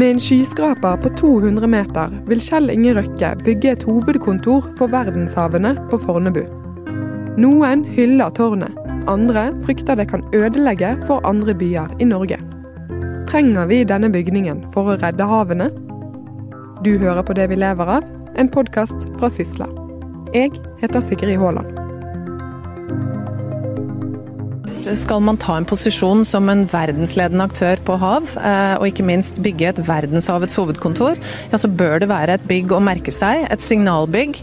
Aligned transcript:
Med 0.00 0.10
en 0.10 0.20
skyskraper 0.20 0.96
på 0.96 1.08
200 1.16 1.66
meter 1.66 2.12
vil 2.28 2.40
Kjell 2.40 2.70
Inge 2.72 2.94
Røkke 2.96 3.34
bygge 3.44 3.72
et 3.74 3.82
hovedkontor 3.84 4.70
for 4.78 4.88
verdenshavene 4.88 5.74
på 5.90 5.98
Fornebu. 6.00 6.40
Noen 7.42 7.82
hyller 7.84 8.32
tårnet, 8.32 8.78
andre 9.12 9.50
frykter 9.66 9.98
det 10.00 10.06
kan 10.08 10.24
ødelegge 10.32 10.94
for 11.04 11.20
andre 11.28 11.52
byer 11.52 11.92
i 12.00 12.08
Norge. 12.08 12.38
Trenger 13.28 13.68
vi 13.68 13.82
denne 13.84 14.08
bygningen 14.14 14.62
for 14.72 14.88
å 14.88 14.96
redde 15.02 15.26
havene? 15.28 15.68
Du 16.80 16.94
hører 16.96 17.20
på 17.20 17.36
Det 17.36 17.50
vi 17.52 17.60
lever 17.60 17.92
av, 17.98 18.08
en 18.40 18.48
podkast 18.48 19.04
fra 19.18 19.28
Sysla. 19.28 19.68
Jeg 20.32 20.56
heter 20.80 21.04
Sigrid 21.04 21.36
Haaland. 21.44 21.79
Skal 24.80 25.20
man 25.20 25.36
ta 25.36 25.58
en 25.60 25.66
posisjon 25.68 26.22
som 26.24 26.48
en 26.48 26.62
verdensledende 26.70 27.44
aktør 27.44 27.80
på 27.84 27.98
hav, 28.00 28.30
eh, 28.40 28.76
og 28.78 28.86
ikke 28.88 29.04
minst 29.04 29.42
bygge 29.44 29.68
et 29.68 29.80
verdenshavets 29.84 30.56
hovedkontor, 30.56 31.20
ja, 31.52 31.60
så 31.60 31.68
bør 31.68 32.00
det 32.00 32.08
være 32.08 32.38
et 32.38 32.46
bygg 32.48 32.72
å 32.72 32.80
merke 32.80 33.12
seg, 33.12 33.44
et 33.52 33.60
signalbygg. 33.60 34.40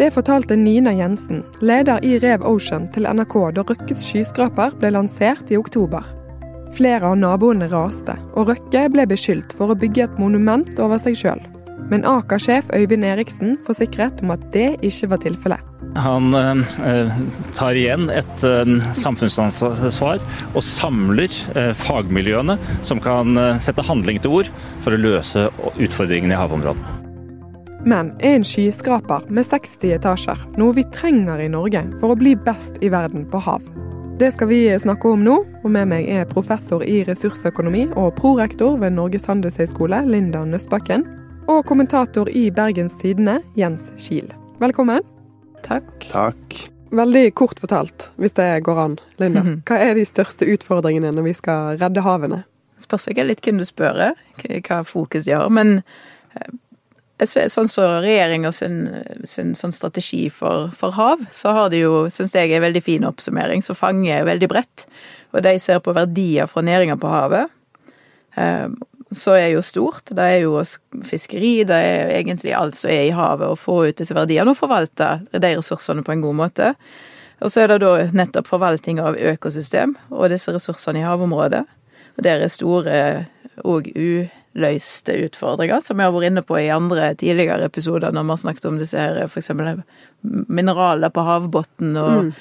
Det 0.00 0.10
fortalte 0.12 0.58
Nina 0.58 0.90
Jensen, 0.96 1.44
leder 1.62 2.02
i 2.02 2.18
Rev 2.18 2.42
Ocean 2.50 2.88
til 2.94 3.06
NRK 3.06 3.36
da 3.54 3.64
Røkkes 3.68 4.02
skyskraper 4.08 4.74
ble 4.80 4.90
lansert 4.96 5.52
i 5.54 5.60
oktober. 5.60 6.02
Flere 6.74 7.12
av 7.12 7.18
naboene 7.20 7.70
raste, 7.70 8.18
og 8.34 8.50
Røkke 8.50 8.88
ble 8.90 9.06
beskyldt 9.06 9.54
for 9.54 9.70
å 9.70 9.78
bygge 9.78 10.08
et 10.08 10.18
monument 10.18 10.82
over 10.82 10.98
seg 10.98 11.18
sjøl. 11.18 11.42
Men 11.90 12.06
Aker-sjef 12.06 12.70
Øyvind 12.76 13.04
Eriksen 13.04 13.56
forsikret 13.66 14.22
om 14.22 14.30
at 14.36 14.44
det 14.54 14.76
ikke 14.86 15.10
var 15.10 15.22
tilfellet. 15.24 15.66
Han 15.98 16.34
eh, 16.38 17.10
tar 17.58 17.74
igjen 17.74 18.06
et 18.14 18.44
eh, 18.46 18.70
samfunnsansvar 18.94 20.22
og 20.54 20.62
samler 20.62 21.34
eh, 21.58 21.72
fagmiljøene 21.74 22.56
som 22.86 23.02
kan 23.02 23.34
eh, 23.34 23.58
sette 23.58 23.82
handling 23.88 24.22
til 24.22 24.38
ord 24.38 24.52
for 24.84 24.94
å 24.94 25.02
løse 25.02 25.48
utfordringene 25.82 26.36
i 26.36 26.38
havområdene. 26.38 26.96
Men 27.80 28.12
er 28.20 28.36
en 28.36 28.44
skyskraper 28.44 29.26
med 29.32 29.46
60 29.48 29.94
etasjer 29.96 30.42
noe 30.60 30.76
vi 30.76 30.84
trenger 30.94 31.40
i 31.40 31.50
Norge 31.50 31.82
for 31.98 32.12
å 32.12 32.18
bli 32.20 32.36
best 32.36 32.76
i 32.84 32.90
verden 32.92 33.24
på 33.32 33.40
hav? 33.42 33.64
Det 34.20 34.28
skal 34.34 34.50
vi 34.50 34.66
snakke 34.76 35.08
om 35.08 35.22
nå, 35.24 35.38
og 35.64 35.70
med 35.72 35.88
meg 35.88 36.10
er 36.12 36.28
professor 36.28 36.84
i 36.84 36.98
ressursøkonomi 37.08 37.86
og 37.96 38.12
prorektor 38.18 38.76
ved 38.82 38.92
Norges 38.92 39.24
handelshøyskole, 39.30 40.02
Linda 40.12 40.44
Nøstbakken, 40.44 41.06
og 41.50 41.64
kommentator 41.66 42.28
i 42.30 42.44
Bergens 42.54 42.94
Tidende, 43.00 43.40
Jens 43.58 43.88
Kiel. 43.98 44.28
Velkommen. 44.62 45.02
Takk. 45.64 45.88
Takk. 46.12 46.58
Veldig 46.94 47.24
kort 47.34 47.58
fortalt, 47.62 48.06
hvis 48.22 48.36
det 48.38 48.46
går 48.66 48.78
an, 48.78 48.94
Linda. 49.18 49.42
Hva 49.66 49.80
er 49.82 49.96
de 49.98 50.04
største 50.06 50.46
utfordringene 50.46 51.10
når 51.14 51.26
vi 51.26 51.34
skal 51.38 51.80
redde 51.80 52.04
havene? 52.06 52.42
Spørs 52.78 53.08
ikke 53.10 53.26
litt 53.26 53.42
hvem 53.42 53.58
du 53.58 53.66
spør, 53.66 53.98
hva 54.68 54.78
fokus 54.86 55.26
de 55.26 55.34
har. 55.34 55.50
Men 55.50 55.80
eh, 56.38 56.52
sånn 57.26 57.50
som 57.50 57.70
så 57.70 57.88
regjeringa 58.04 58.52
sin, 58.54 58.84
sin 59.26 59.50
sånn 59.58 59.74
strategi 59.74 60.28
for, 60.30 60.70
for, 60.76 60.94
hav, 60.94 61.24
så 61.34 61.56
har 61.56 61.74
de 61.74 61.82
jo, 61.82 62.04
syns 62.14 62.36
jeg, 62.38 62.52
en 62.54 62.66
veldig 62.68 62.84
fin 62.84 63.08
oppsummering 63.10 63.64
som 63.66 63.78
fanger 63.78 64.22
veldig 64.28 64.50
bredt. 64.54 64.86
Og 65.34 65.42
de 65.46 65.58
ser 65.62 65.82
på 65.82 65.98
verdier 65.98 66.46
fra 66.50 66.62
næringa 66.62 66.98
på 67.00 67.10
havet. 67.10 67.58
Så 69.10 69.34
er 69.34 69.48
jo 69.50 69.62
stort. 69.66 70.12
Det 70.14 70.22
er 70.22 70.44
jo 70.44 70.60
fiskeri, 71.06 71.64
det 71.66 71.76
er 71.76 72.12
egentlig 72.20 72.54
alt 72.54 72.78
som 72.78 72.92
er 72.92 73.08
i 73.08 73.14
havet, 73.14 73.50
å 73.50 73.58
få 73.58 73.80
ut 73.88 73.98
disse 73.98 74.14
verdiene 74.14 74.52
og 74.52 74.58
forvalte 74.58 75.16
de 75.32 75.54
ressursene 75.56 76.04
på 76.06 76.14
en 76.14 76.22
god 76.22 76.38
måte. 76.44 76.74
Og 77.40 77.50
så 77.50 77.64
er 77.64 77.72
det 77.72 77.80
da 77.82 77.94
nettopp 78.14 78.46
forvaltning 78.50 79.00
av 79.02 79.18
økosystem 79.18 79.96
og 80.12 80.30
disse 80.30 80.54
ressursene 80.54 81.02
i 81.02 81.06
havområdet. 81.06 81.64
Og 82.18 82.24
der 82.26 82.44
er 82.44 82.52
store 82.52 83.02
og 83.66 83.88
uløste 83.90 85.16
utfordringer, 85.26 85.82
som 85.82 85.98
vi 85.98 86.06
har 86.06 86.14
vært 86.14 86.30
inne 86.30 86.44
på 86.46 86.60
i 86.60 86.70
andre 86.72 87.10
tidligere 87.18 87.66
episoder 87.66 88.14
når 88.14 88.28
vi 88.28 88.34
har 88.36 88.42
snakket 88.44 88.70
om 88.70 88.80
disse 88.80 89.00
her 89.00 89.24
f.eks. 89.26 89.50
mineraler 90.22 91.12
på 91.12 91.26
havbunnen 91.26 91.96
og 92.00 92.18
mm 92.30 92.34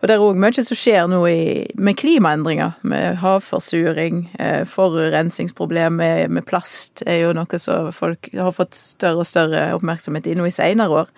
og 0.00 0.08
det 0.08 0.16
er 0.16 0.22
òg 0.22 0.38
mye 0.40 0.64
som 0.64 0.76
skjer 0.76 1.06
nå 1.08 1.22
i, 1.30 1.42
med 1.80 1.96
klimaendringer, 1.96 2.74
med 2.86 3.18
havforsuring, 3.22 4.26
eh, 4.38 4.62
forurensningsproblem 4.68 5.96
med, 6.00 6.30
med, 6.30 6.46
plast 6.48 7.02
er 7.06 7.22
jo 7.22 7.32
noe 7.36 7.60
som 7.60 7.88
folk 7.96 8.28
har 8.36 8.52
fått 8.56 8.76
større 8.76 9.24
og 9.24 9.28
større 9.28 9.70
oppmerksomhet 9.76 10.28
i 10.28 10.36
nå 10.36 10.48
i 10.48 10.54
seinere 10.54 11.02
år. 11.04 11.14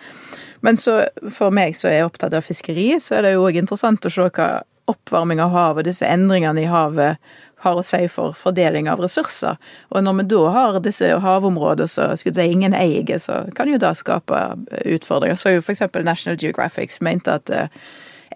Men 0.65 0.79
så 0.79 1.01
for 1.31 1.55
meg 1.55 1.75
som 1.79 1.91
er 1.91 2.07
opptatt 2.07 2.35
av 2.35 2.43
fiskeri, 2.47 2.91
så 3.03 3.19
er 3.19 3.27
det 3.27 3.35
jo 3.35 3.45
òg 3.47 3.59
interessant 3.59 4.07
å 4.07 4.11
se 4.11 4.27
hva 4.27 4.49
oppvarming 4.89 5.41
av 5.43 5.53
havet, 5.53 5.85
disse 5.85 6.07
endringene 6.07 6.63
i 6.63 6.71
havet, 6.71 7.19
har 7.59 7.75
å 7.75 7.83
si 7.83 8.05
for 8.07 8.35
fordeling 8.39 8.87
av 8.89 9.01
ressurser. 9.03 9.57
Og 9.91 10.03
når 10.03 10.21
vi 10.21 10.27
da 10.31 10.43
har 10.55 10.77
disse 10.83 11.09
havområdene 11.23 11.91
som 11.91 12.15
si 12.15 12.45
ingen 12.45 12.75
eier, 12.77 13.19
så 13.19 13.41
kan 13.55 13.67
jo 13.67 13.79
det 13.81 13.91
skape 13.99 14.43
utfordringer. 14.85 15.35
Så 15.35 15.57
jo 15.57 15.63
f.eks. 15.63 15.83
National 15.99 16.39
Geographic 16.39 16.95
mente 17.03 17.35
at 17.35 17.51
eh, 17.51 17.67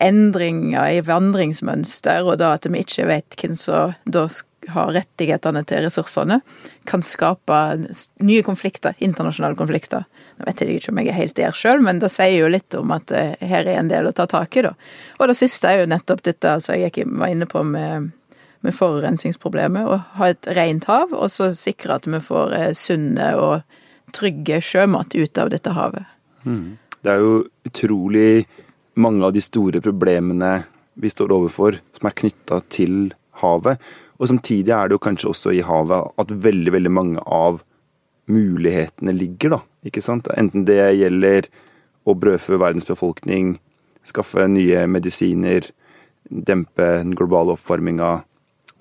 endringer 0.02 0.98
i 0.98 1.04
vandringsmønster, 1.06 2.26
og 2.26 2.40
da 2.42 2.54
at 2.58 2.66
vi 2.70 2.82
ikke 2.82 3.08
vet 3.10 3.38
hvem 3.40 3.56
som 3.60 3.94
da 4.06 4.28
har 4.72 4.94
rettighetene 4.96 5.64
til 5.68 5.84
ressursene, 5.84 6.40
kan 6.88 7.04
skape 7.04 7.60
nye 8.24 8.44
konflikter, 8.46 8.96
internasjonale 9.04 9.58
konflikter. 9.60 10.06
Nå 10.38 10.48
vet 10.48 10.64
jeg 10.64 10.78
ikke 10.78 10.94
om 10.94 11.02
jeg 11.02 11.12
er 11.12 11.20
helt 11.20 11.38
der 11.38 11.58
sjøl, 11.58 11.84
men 11.84 12.00
det 12.02 12.12
sier 12.14 12.38
jo 12.38 12.52
litt 12.52 12.76
om 12.80 12.94
at 12.96 13.12
eh, 13.16 13.36
her 13.44 13.68
er 13.68 13.80
en 13.82 13.92
del 13.92 14.10
å 14.10 14.16
ta 14.16 14.26
tak 14.30 14.56
i, 14.58 14.66
da. 14.66 14.74
Og 15.20 15.30
det 15.30 15.38
siste 15.40 15.70
er 15.70 15.84
jo 15.84 15.92
nettopp 15.92 16.24
dette 16.26 16.58
som 16.64 16.78
jeg 16.80 17.08
var 17.12 17.34
inne 17.34 17.48
på 17.50 17.64
med, 17.68 18.12
med 18.64 18.78
forurensningsproblemet. 18.78 19.88
Å 19.88 20.20
ha 20.20 20.32
et 20.32 20.52
rent 20.58 20.88
hav, 20.90 21.14
og 21.14 21.32
så 21.32 21.52
sikre 21.58 22.00
at 22.00 22.10
vi 22.10 22.24
får 22.24 22.58
eh, 22.60 22.72
sunne 22.78 23.34
og 23.40 23.82
trygge 24.16 24.62
sjømat 24.64 25.16
ut 25.18 25.42
av 25.42 25.52
dette 25.54 25.74
havet. 25.74 26.08
Mm. 26.48 26.78
Det 27.04 27.12
er 27.12 27.24
jo 27.24 27.40
utrolig 27.68 28.46
mange 28.96 29.26
av 29.26 29.34
de 29.34 29.42
store 29.42 29.82
problemene 29.82 30.64
vi 30.94 31.10
står 31.10 31.34
overfor, 31.34 31.80
som 31.98 32.08
er 32.10 32.18
knytta 32.22 32.62
til 32.74 33.14
havet. 33.42 33.82
Og 34.22 34.30
samtidig 34.30 34.74
er 34.76 34.90
det 34.90 34.98
jo 34.98 35.04
kanskje 35.04 35.30
også 35.32 35.54
i 35.58 35.64
havet 35.66 36.14
at 36.22 36.34
veldig, 36.46 36.74
veldig 36.76 36.94
mange 36.94 37.24
av 37.26 37.62
mulighetene 38.30 39.14
ligger, 39.16 39.58
da. 39.58 39.62
Ikke 39.84 40.04
sant? 40.04 40.30
Enten 40.38 40.68
det 40.68 40.80
gjelder 40.96 41.50
å 42.08 42.16
brødfø 42.16 42.60
verdens 42.62 42.88
befolkning, 42.88 43.58
skaffe 44.08 44.46
nye 44.52 44.86
medisiner, 44.88 45.66
dempe 46.30 46.88
den 47.00 47.16
globale 47.18 47.58
oppvarminga 47.58 48.20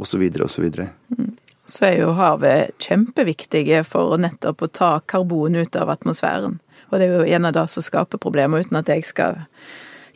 osv. 0.02 0.22
osv. 0.44 0.68
Mm. 1.16 1.32
Så 1.66 1.86
er 1.88 1.96
jo 2.00 2.12
havet 2.18 2.74
kjempeviktige 2.82 3.82
for 3.86 4.18
nettopp 4.20 4.66
å 4.66 4.70
ta 4.70 4.92
karbon 5.06 5.56
ut 5.56 5.78
av 5.78 5.90
atmosfæren. 5.94 6.58
Og 6.90 6.98
det 6.98 7.06
er 7.06 7.14
jo 7.16 7.36
en 7.38 7.48
av 7.48 7.54
det 7.56 7.66
som 7.72 7.84
skaper 7.84 8.20
problemer, 8.20 8.62
uten 8.62 8.78
at 8.82 8.90
jeg 8.90 9.06
skal 9.08 9.44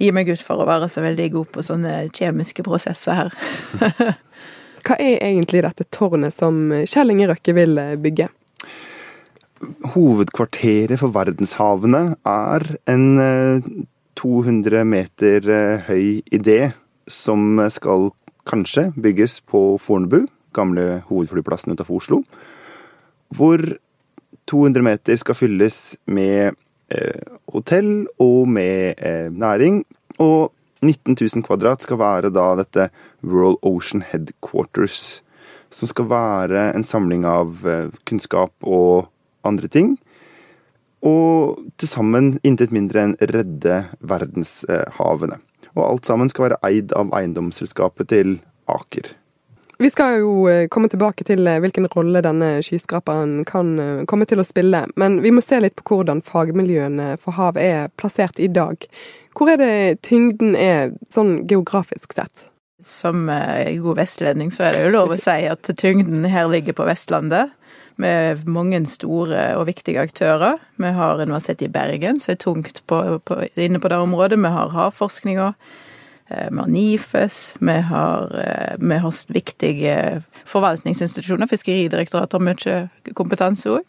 gi 0.00 0.12
meg 0.14 0.30
ut 0.32 0.42
for 0.44 0.60
å 0.60 0.68
være 0.68 0.88
så 0.92 1.02
veldig 1.04 1.28
god 1.34 1.50
på 1.54 1.64
sånne 1.64 1.94
kjemiske 2.14 2.64
prosesser 2.66 3.20
her. 3.22 3.34
Hva 4.86 4.98
er 5.02 5.18
egentlig 5.24 5.64
dette 5.64 5.86
tårnet 5.90 6.36
som 6.36 6.68
Kjell 6.86 7.10
Inge 7.14 7.30
Røkke 7.32 7.54
vil 7.56 7.74
eh, 7.82 7.96
bygge? 7.98 8.28
Hovedkvarteret 9.96 11.00
for 11.00 11.14
verdenshavene 11.14 12.02
er 12.28 12.66
en 12.92 13.06
200 14.20 14.78
eh, 14.78 14.86
meter 14.86 15.50
eh, 15.50 15.88
høy 15.88 16.20
idé 16.34 16.60
som 17.10 17.58
skal 17.72 18.10
kanskje 18.46 18.90
bygges 18.94 19.40
på 19.50 19.62
Fornebu, 19.82 20.26
gamle 20.54 21.00
hovedflyplassen 21.08 21.74
utenfor 21.74 21.98
Oslo. 21.98 22.20
Hvor 23.34 23.62
200 24.46 24.86
meter 24.86 25.18
skal 25.18 25.34
fylles 25.38 25.96
med 26.06 26.54
hotell 27.52 28.06
og 28.22 28.48
med 28.48 28.94
eh, 28.98 29.28
næring. 29.32 29.84
Og 30.18 30.52
19 30.82 31.16
000 31.20 31.44
kvadrat 31.46 31.82
skal 31.82 31.98
være 31.98 32.30
da 32.30 32.52
dette 32.60 32.88
World 33.24 33.58
Ocean 33.62 34.04
Headquarters. 34.06 35.22
Som 35.70 35.90
skal 35.90 36.08
være 36.10 36.70
en 36.76 36.86
samling 36.86 37.26
av 37.26 37.66
eh, 37.66 37.90
kunnskap 38.08 38.52
og 38.62 39.08
andre 39.44 39.68
ting. 39.68 39.96
Og 41.06 41.58
til 41.78 41.90
sammen 41.90 42.36
intet 42.46 42.72
mindre 42.74 43.04
enn 43.04 43.18
redde 43.20 43.82
verdenshavene. 44.00 45.38
Og 45.76 45.84
alt 45.84 46.08
sammen 46.08 46.30
skal 46.32 46.48
være 46.48 46.62
eid 46.66 46.94
av 46.96 47.12
eiendomsselskapet 47.14 48.10
til 48.14 48.38
Aker. 48.66 49.12
Vi 49.78 49.90
skal 49.90 50.20
jo 50.22 50.48
eh, 50.48 50.68
komme 50.72 50.88
tilbake 50.88 51.24
til 51.28 51.44
eh, 51.44 51.58
hvilken 51.60 51.84
rolle 51.92 52.22
denne 52.24 52.62
skyskraperen 52.64 53.42
kan 53.48 53.74
eh, 53.82 54.04
komme 54.08 54.24
til 54.28 54.40
å 54.40 54.46
spille, 54.46 54.86
men 54.96 55.18
vi 55.20 55.32
må 55.34 55.42
se 55.44 55.58
litt 55.60 55.76
på 55.76 55.98
hvordan 55.98 56.22
fagmiljøene 56.24 57.10
for 57.20 57.36
hav 57.36 57.58
er 57.60 57.90
plassert 58.00 58.40
i 58.40 58.48
dag. 58.48 58.86
Hvor 59.36 59.52
er 59.52 59.60
det 59.60 60.00
tyngden 60.06 60.56
er 60.56 60.94
sånn 61.12 61.42
geografisk 61.44 62.16
sett? 62.16 62.48
Som 62.80 63.26
god 63.28 63.98
vestlending 63.98 64.50
så 64.52 64.66
er 64.66 64.76
det 64.76 64.82
jo 64.84 64.94
lov 64.94 65.12
å 65.12 65.20
si 65.20 65.44
at 65.48 65.68
tyngden 65.80 66.24
her 66.28 66.48
ligger 66.48 66.76
på 66.76 66.86
Vestlandet. 66.88 67.52
Med 68.00 68.44
mange 68.44 68.82
store 68.84 69.54
og 69.56 69.64
viktige 69.70 70.02
aktører. 70.04 70.60
Vi 70.76 70.90
har 70.92 71.22
Universitetet 71.22 71.64
i 71.64 71.72
Bergen, 71.72 72.20
som 72.20 72.34
er 72.34 72.40
tungt 72.40 72.82
på, 72.88 72.98
på, 73.24 73.38
inne 73.56 73.80
på 73.80 73.88
det 73.88 74.00
området. 74.04 74.36
Vi 74.36 74.52
har 74.52 74.74
havforskninga. 74.76 75.54
Eh, 76.28 76.48
vi 76.50 76.58
har 76.58 76.66
NIFES, 76.66 77.54
vi 77.58 77.78
har, 77.90 78.22
eh, 78.40 78.76
vi 78.78 78.98
har 78.98 79.14
viktige 79.28 80.22
forvaltningsinstitusjoner. 80.44 81.46
Fiskeridirektoratet 81.46 82.32
har 82.32 82.40
mye 82.40 83.14
kompetanse 83.14 83.70
òg. 83.70 83.88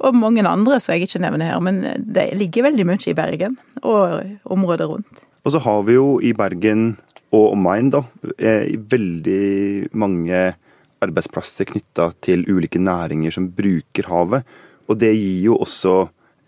Og 0.00 0.14
mange 0.14 0.44
andre 0.46 0.80
som 0.80 0.94
jeg 0.94 1.08
ikke 1.08 1.20
nevner 1.20 1.52
her. 1.52 1.60
Men 1.60 1.82
det 1.98 2.32
ligger 2.36 2.70
veldig 2.70 2.86
mye 2.86 3.08
i 3.08 3.14
Bergen 3.14 3.58
og 3.82 4.24
området 4.44 4.88
rundt. 4.88 5.26
Og 5.44 5.52
så 5.52 5.60
har 5.60 5.82
vi 5.82 5.94
jo 5.94 6.20
i 6.20 6.32
Bergen 6.32 6.96
og 7.32 7.52
omegn 7.54 7.90
da, 7.90 8.02
veldig 8.40 9.94
mange 9.94 10.54
arbeidsplasser 11.00 11.68
knytta 11.68 12.10
til 12.20 12.44
ulike 12.48 12.80
næringer 12.80 13.32
som 13.32 13.48
bruker 13.48 14.08
havet. 14.10 14.44
Og 14.88 14.98
det 14.98 15.12
gir 15.14 15.44
jo 15.50 15.58
også 15.62 15.94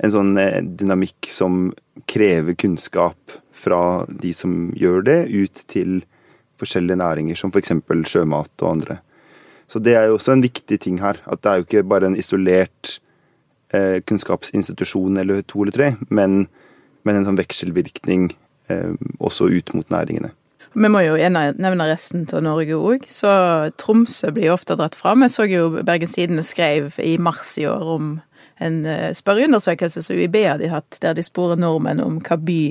en 0.02 0.12
sånn 0.12 0.34
eh, 0.40 0.60
dynamikk 0.62 1.28
som 1.30 1.70
krever 2.10 2.56
kunnskap 2.58 3.38
fra 3.62 3.82
de 4.08 4.32
som 4.36 4.72
gjør 4.78 5.06
det, 5.06 5.20
ut 5.30 5.64
til 5.70 6.02
forskjellige 6.62 6.98
næringer, 7.00 7.38
som 7.38 7.52
f.eks. 7.54 7.72
sjømat 8.10 8.52
og 8.62 8.70
andre. 8.70 8.98
Så 9.70 9.80
det 9.80 9.94
er 9.96 10.10
jo 10.10 10.18
også 10.18 10.34
en 10.34 10.44
viktig 10.44 10.78
ting 10.80 11.00
her. 11.00 11.18
At 11.26 11.42
det 11.42 11.50
er 11.50 11.60
jo 11.60 11.66
ikke 11.66 11.86
bare 11.88 12.10
en 12.10 12.18
isolert 12.18 12.98
eh, 13.72 14.02
kunnskapsinstitusjon 14.04 15.16
eller 15.22 15.42
to 15.46 15.64
eller 15.64 15.72
tre, 15.72 15.90
men, 16.10 16.46
men 17.04 17.18
en 17.18 17.26
sånn 17.28 17.40
vekselvirkning 17.40 18.30
eh, 18.72 18.92
også 19.18 19.48
ut 19.48 19.74
mot 19.78 19.94
næringene. 19.94 20.32
Vi 20.72 20.88
må 20.88 21.02
jo 21.04 21.16
nevne 21.20 21.86
resten 21.90 22.24
av 22.32 22.44
Norge 22.44 22.76
òg. 22.78 23.04
Så 23.12 23.28
Tromsø 23.80 24.30
blir 24.32 24.48
jo 24.48 24.54
ofte 24.56 24.76
dratt 24.78 24.96
fram. 24.96 25.24
Jeg 25.24 25.34
så 25.34 25.44
jo 25.48 25.66
Bergens 25.84 26.14
Tidende 26.16 26.44
skrev 26.46 26.94
i 27.02 27.18
mars 27.20 27.58
i 27.60 27.66
år 27.68 27.90
om 27.96 28.14
en 28.62 28.78
eh, 28.86 29.10
spørreundersøkelse 29.16 30.02
som 30.04 30.16
UiB 30.16 30.38
hadde 30.46 30.70
hatt, 30.72 30.98
der 31.02 31.16
de 31.18 31.24
sporer 31.26 31.60
nordmenn 31.60 32.02
om 32.02 32.20
hva 32.22 32.38
by 32.38 32.62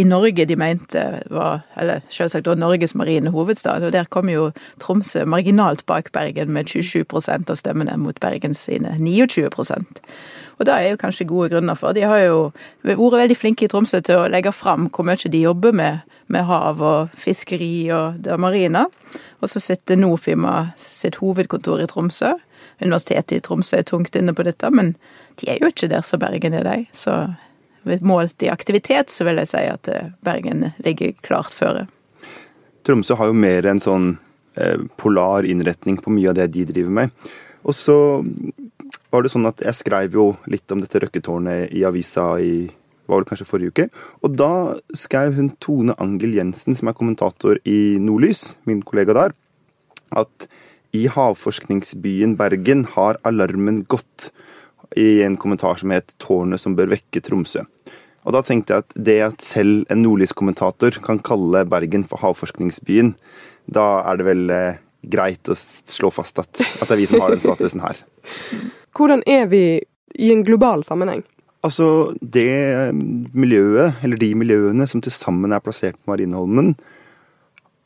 i 0.00 0.04
Norge 0.08 0.46
de 0.48 0.56
mente 0.56 1.02
var 1.28 1.66
Eller 1.76 2.00
selvsagt 2.08 2.48
også 2.48 2.60
Norges 2.60 2.94
marine 2.94 3.30
hovedstad. 3.30 3.84
Og 3.84 3.92
der 3.92 4.08
kom 4.08 4.28
jo 4.32 4.50
Tromsø 4.80 5.24
marginalt 5.24 5.86
bak 5.86 6.12
Bergen 6.12 6.52
med 6.52 6.66
27% 6.72 7.50
av 7.52 7.60
stemmene 7.60 7.96
mot 8.00 8.20
Bergens 8.20 8.64
sine 8.68 8.96
29% 9.00 10.02
og 10.56 10.64
det 10.64 10.72
er 10.72 10.90
jo 10.90 11.00
kanskje 11.00 11.28
gode 11.28 11.50
grunner 11.52 11.76
for. 11.76 11.92
De 11.92 12.04
har 12.08 12.22
jo 12.24 12.38
vært 12.86 13.18
veldig 13.20 13.36
flinke 13.36 13.66
i 13.66 13.70
Tromsø 13.70 14.00
til 14.04 14.22
å 14.22 14.28
legge 14.32 14.54
fram 14.56 14.88
hvor 14.88 15.04
mye 15.04 15.32
de 15.32 15.42
jobber 15.42 15.76
med, 15.76 16.00
med 16.32 16.46
hav 16.48 16.80
og 16.80 17.16
fiskeri 17.20 17.90
og 17.92 18.22
det 18.24 18.38
marine. 18.40 18.86
Og 19.44 19.52
så 19.52 19.60
sitter 19.60 20.00
Nofima 20.00 20.72
sitt 20.80 21.20
hovedkontor 21.20 21.84
i 21.84 21.88
Tromsø. 21.90 22.32
Universitetet 22.82 23.38
i 23.38 23.42
Tromsø 23.44 23.80
er 23.80 23.88
tungt 23.88 24.16
inne 24.18 24.34
på 24.36 24.44
dette, 24.46 24.70
men 24.70 24.94
de 25.40 25.50
er 25.52 25.60
jo 25.62 25.70
ikke 25.72 25.88
der 25.92 26.04
som 26.04 26.20
Bergen 26.20 26.56
er, 26.56 26.66
de. 26.66 26.84
Så 26.96 27.14
målt 28.04 28.42
i 28.42 28.50
aktivitet 28.52 29.12
så 29.12 29.26
vil 29.28 29.40
jeg 29.40 29.52
si 29.52 29.64
at 29.70 29.88
eh, 29.92 30.12
Bergen 30.26 30.70
ligger 30.84 31.14
klart 31.26 31.54
føre. 31.54 31.86
Tromsø 32.86 33.16
har 33.18 33.30
jo 33.30 33.38
mer 33.38 33.66
en 33.70 33.82
sånn 33.82 34.14
eh, 34.58 34.80
polar 35.00 35.46
innretning 35.48 36.00
på 36.02 36.12
mye 36.14 36.32
av 36.32 36.38
det 36.38 36.50
de 36.54 36.66
driver 36.68 36.96
med. 37.00 37.28
Og 37.66 37.74
så 37.74 37.98
var 39.10 39.24
det 39.24 39.32
sånn 39.32 39.48
at 39.48 39.62
jeg 39.64 39.78
skrev 39.78 40.18
jo 40.18 40.26
litt 40.50 40.70
om 40.74 40.82
dette 40.82 41.00
røkketårnet 41.02 41.72
i 41.74 41.86
avisa 41.86 42.34
i 42.42 42.66
var 43.06 43.22
det 43.22 43.30
kanskje 43.30 43.46
forrige 43.46 43.72
uke. 43.72 43.86
Og 44.26 44.34
da 44.38 44.52
skrev 44.98 45.36
hun 45.38 45.52
Tone 45.62 45.94
Angel 46.02 46.34
Jensen, 46.34 46.74
som 46.74 46.90
er 46.90 46.96
kommentator 46.98 47.60
i 47.62 47.96
Nordlys, 48.02 48.56
min 48.66 48.82
kollega 48.86 49.14
der, 49.14 49.34
at 50.10 50.48
i 50.94 51.06
havforskningsbyen 51.12 52.36
Bergen 52.38 52.84
har 52.94 53.18
alarmen 53.26 53.84
gått, 53.88 54.30
i 54.96 55.22
en 55.26 55.36
kommentar 55.36 55.76
som 55.76 55.90
het 55.90 56.14
'Tårnet 56.18 56.60
som 56.60 56.76
bør 56.76 56.94
vekke 56.94 57.20
Tromsø'. 57.20 57.66
Og 58.26 58.32
da 58.32 58.42
tenkte 58.42 58.74
jeg 58.74 58.84
at 58.84 58.94
det 58.94 59.20
at 59.22 59.42
selv 59.42 59.84
en 59.90 60.02
nordlyskommentator 60.02 60.98
kan 61.02 61.18
kalle 61.18 61.64
Bergen 61.64 62.04
for 62.04 62.18
havforskningsbyen, 62.18 63.14
da 63.70 64.02
er 64.06 64.16
det 64.16 64.26
vel 64.26 64.50
eh, 64.50 64.78
greit 65.06 65.50
å 65.50 65.54
slå 65.54 66.10
fast 66.10 66.38
at, 66.42 66.50
at, 66.80 66.88
det 66.88 66.96
er 66.96 67.02
vi 67.02 67.06
som 67.06 67.22
har 67.22 67.34
den 67.34 67.42
statusen 67.42 67.84
her. 67.84 68.02
Hvordan 68.96 69.22
er 69.26 69.46
vi 69.46 69.80
i 70.18 70.32
en 70.32 70.42
global 70.46 70.82
sammenheng? 70.86 71.22
Altså, 71.66 72.14
det 72.20 72.92
miljøet, 73.34 74.02
eller 74.04 74.18
de 74.20 74.34
miljøene 74.38 74.86
som 74.86 75.02
til 75.02 75.14
sammen 75.14 75.54
er 75.54 75.62
plassert 75.62 75.98
på 75.98 76.12
Marineholmen, 76.12 76.74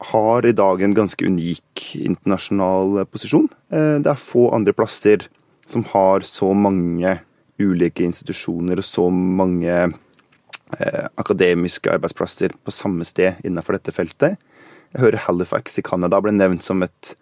har 0.00 0.46
i 0.46 0.52
dag 0.56 0.82
en 0.82 0.94
ganske 0.96 1.26
unik 1.26 1.84
internasjonal 2.00 3.04
posisjon. 3.10 3.48
Eh, 3.72 3.98
det 4.00 4.12
er 4.12 4.20
få 4.20 4.48
andre 4.56 4.72
plasser 4.76 5.26
som 5.66 5.84
har 5.92 6.24
så 6.26 6.52
mange 6.56 7.18
ulike 7.60 8.06
institusjoner 8.06 8.80
og 8.80 8.86
så 8.86 9.06
mange 9.12 9.74
eh, 9.76 11.04
akademiske 11.20 11.92
arbeidsplasser 11.92 12.56
på 12.64 12.74
samme 12.74 13.04
sted 13.04 13.42
innenfor 13.44 13.76
dette 13.76 13.94
feltet. 13.94 14.40
Jeg 14.90 15.04
hører 15.04 15.26
Halifax 15.26 15.78
i 15.78 15.84
Canada 15.86 16.18
ble 16.24 16.32
nevnt 16.34 16.64
som 16.64 16.80
et, 16.82 17.14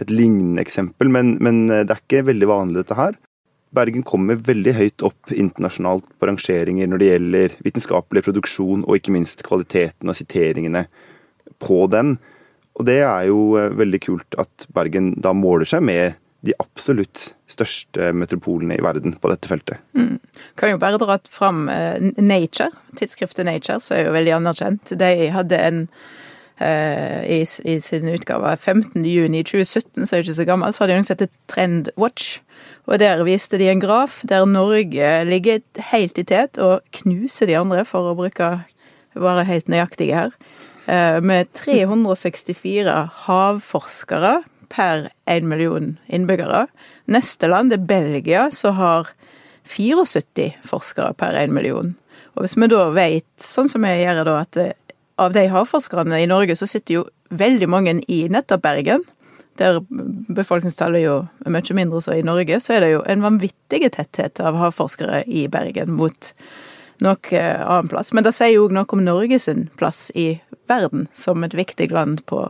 et 0.00 0.12
lignende 0.12 0.62
eksempel, 0.62 1.10
men, 1.12 1.36
men, 1.42 1.66
det 1.68 1.90
er 1.90 2.00
ikke 2.00 2.24
veldig 2.30 2.48
vanlig, 2.48 2.80
dette 2.80 2.96
her. 2.96 3.18
Bergen 3.72 4.04
kommer 4.04 4.36
veldig 4.36 4.72
høyt 4.76 5.04
opp 5.04 5.32
internasjonalt 5.32 6.06
på 6.20 6.28
rangeringer 6.28 6.88
når 6.88 7.00
det 7.00 7.10
gjelder 7.10 7.54
vitenskapelig 7.66 8.22
produksjon, 8.24 8.86
og 8.86 8.98
ikke 8.98 9.14
minst 9.16 9.44
kvaliteten 9.46 10.12
og 10.12 10.16
siteringene 10.16 10.86
på 11.62 11.84
den. 11.92 12.16
Og 12.78 12.88
det 12.88 13.00
er 13.04 13.28
jo 13.28 13.52
eh, 13.60 13.72
veldig 13.78 14.02
kult 14.04 14.38
at 14.40 14.66
Bergen 14.74 15.12
da 15.22 15.34
måler 15.36 15.68
seg 15.68 15.84
med 15.86 16.18
de 16.42 16.54
absolutt 16.58 17.28
største 17.46 18.08
metropolene 18.18 18.74
i 18.74 18.82
verden 18.82 19.14
på 19.22 19.30
dette 19.30 19.46
feltet. 19.46 19.78
Mm. 19.94 20.16
Kan 20.58 20.72
jo 20.72 20.80
bare 20.82 20.98
dra 20.98 21.14
fram 21.30 21.68
uh, 21.70 21.94
Nature, 22.18 22.72
tidsskriftet 22.98 23.46
Nature, 23.46 23.78
som 23.78 23.94
er 23.94 24.08
jo 24.08 24.16
veldig 24.16 24.34
anerkjent. 24.40 24.90
De 24.98 25.12
hadde 25.30 25.60
en 25.62 25.84
Eh, 26.62 27.24
i, 27.40 27.46
i 27.64 27.80
sin 27.80 28.08
utgave 28.08 28.56
15.6.2017, 28.56 30.04
så 30.04 30.14
er 30.14 30.20
det 30.20 30.26
ikke 30.26 30.36
så 30.36 30.46
gammel, 30.46 30.72
så 30.72 30.84
hadde 30.84 30.94
de 30.94 31.00
noe 31.00 31.08
som 31.08 31.38
Trendwatch. 31.50 32.28
Og 32.86 33.00
der 33.02 33.22
viste 33.26 33.58
de 33.58 33.70
en 33.72 33.82
graf 33.82 34.20
der 34.28 34.44
Norge 34.46 35.10
ligger 35.26 35.62
helt 35.90 36.20
i 36.20 36.26
tet 36.28 36.60
og 36.62 36.84
knuser 37.00 37.50
de 37.50 37.56
andre, 37.58 37.86
for 37.88 38.10
å 38.10 38.18
bruke 38.18 38.52
være 39.18 39.46
helt 39.48 39.72
nøyaktige 39.72 40.18
her. 40.18 40.36
Eh, 40.86 41.20
med 41.20 41.52
364 41.52 43.10
havforskere 43.26 44.42
per 44.68 45.08
1 45.30 45.46
million 45.46 45.98
innbyggere. 46.08 46.66
Neste 47.06 47.46
land 47.46 47.72
er 47.72 47.78
Belgia, 47.78 48.50
som 48.50 48.74
har 48.74 49.08
74 49.68 50.56
forskere 50.66 51.14
per 51.14 51.38
1 51.38 51.52
million. 51.54 51.94
Og 52.34 52.42
hvis 52.42 52.56
vi 52.56 52.68
da 52.72 52.88
vet, 52.90 53.28
sånn 53.38 53.68
som 53.70 53.84
jeg 53.86 54.02
gjør 54.02 54.24
da, 54.26 54.38
at 54.40 54.58
av 55.20 55.34
de 55.36 55.46
havforskerne 55.52 56.22
i 56.22 56.26
Norge, 56.26 56.56
så 56.56 56.66
sitter 56.66 56.94
jo 56.94 57.08
veldig 57.30 57.68
mange 57.70 57.98
i 58.08 58.24
nettopp 58.32 58.64
Bergen. 58.64 59.04
Der 59.60 59.82
befolkningstallet 60.32 61.04
jo 61.04 61.16
er 61.44 61.52
mye 61.52 61.76
mindre 61.76 62.00
så 62.02 62.16
i 62.16 62.26
Norge, 62.26 62.58
så 62.64 62.76
er 62.76 62.84
det 62.84 62.92
jo 62.94 63.02
en 63.06 63.22
vanvittig 63.22 63.84
tetthet 63.92 64.40
av 64.40 64.58
havforskere 64.58 65.22
i 65.28 65.46
Bergen 65.52 65.92
mot 65.94 66.32
noe 67.02 67.42
annen 67.42 67.90
plass. 67.90 68.12
Men 68.16 68.24
det 68.24 68.34
sier 68.36 68.56
jo 68.56 68.66
òg 68.66 68.74
noe 68.74 68.88
om 68.88 69.04
Norges 69.04 69.50
plass 69.76 70.08
i 70.16 70.40
verden 70.70 71.08
som 71.16 71.44
et 71.44 71.56
viktig 71.56 71.90
land 71.92 72.24
på, 72.26 72.44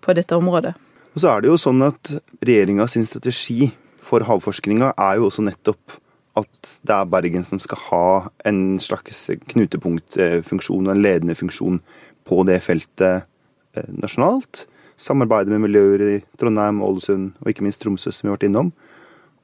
på 0.00 0.16
dette 0.16 0.36
området. 0.36 0.74
Og 1.14 1.22
så 1.22 1.32
er 1.32 1.42
det 1.42 1.50
jo 1.50 1.58
sånn 1.58 1.82
at 1.82 2.12
regjeringa 2.46 2.86
sin 2.90 3.06
strategi 3.06 3.70
for 4.04 4.24
havforskninga 4.26 4.94
er 4.94 5.18
jo 5.18 5.28
også 5.28 5.44
nettopp 5.46 5.98
at 6.38 6.74
det 6.86 6.94
er 6.94 7.08
Bergen 7.10 7.44
som 7.44 7.60
skal 7.62 7.80
ha 7.88 8.06
en 8.48 8.78
slags 8.82 9.26
knutepunktfunksjon 9.50 10.86
og 10.86 10.92
en 10.94 11.02
ledende 11.02 11.36
funksjon 11.36 11.80
på 12.28 12.44
det 12.48 12.60
feltet 12.64 13.26
eh, 13.74 13.90
nasjonalt. 13.90 14.64
Samarbeide 15.00 15.52
med 15.52 15.64
miljøer 15.64 16.04
i 16.06 16.16
Trondheim, 16.38 16.82
Ålesund 16.84 17.32
og 17.40 17.50
ikke 17.50 17.64
minst 17.66 17.82
Tromsø, 17.82 18.12
som 18.12 18.28
vi 18.28 18.30
har 18.30 18.38
vært 18.38 18.48
innom. 18.50 18.70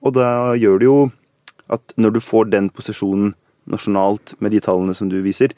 Og 0.05 0.15
da 0.15 0.55
gjør 0.59 0.79
det 0.81 0.89
jo 0.89 0.99
at 1.73 1.97
når 1.99 2.17
du 2.17 2.23
får 2.23 2.53
den 2.53 2.71
posisjonen 2.71 3.35
nasjonalt 3.67 4.37
med 4.39 4.55
de 4.55 4.63
tallene 4.63 4.95
som 4.95 5.11
du 5.11 5.19
viser, 5.25 5.57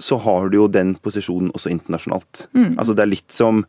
så 0.00 0.16
har 0.24 0.48
du 0.50 0.56
jo 0.62 0.66
den 0.72 0.94
posisjonen 1.02 1.52
også 1.54 1.72
internasjonalt. 1.72 2.48
Mm. 2.56 2.74
Altså 2.78 2.96
det 2.96 3.04
er 3.04 3.14
litt 3.14 3.36
som 3.36 3.64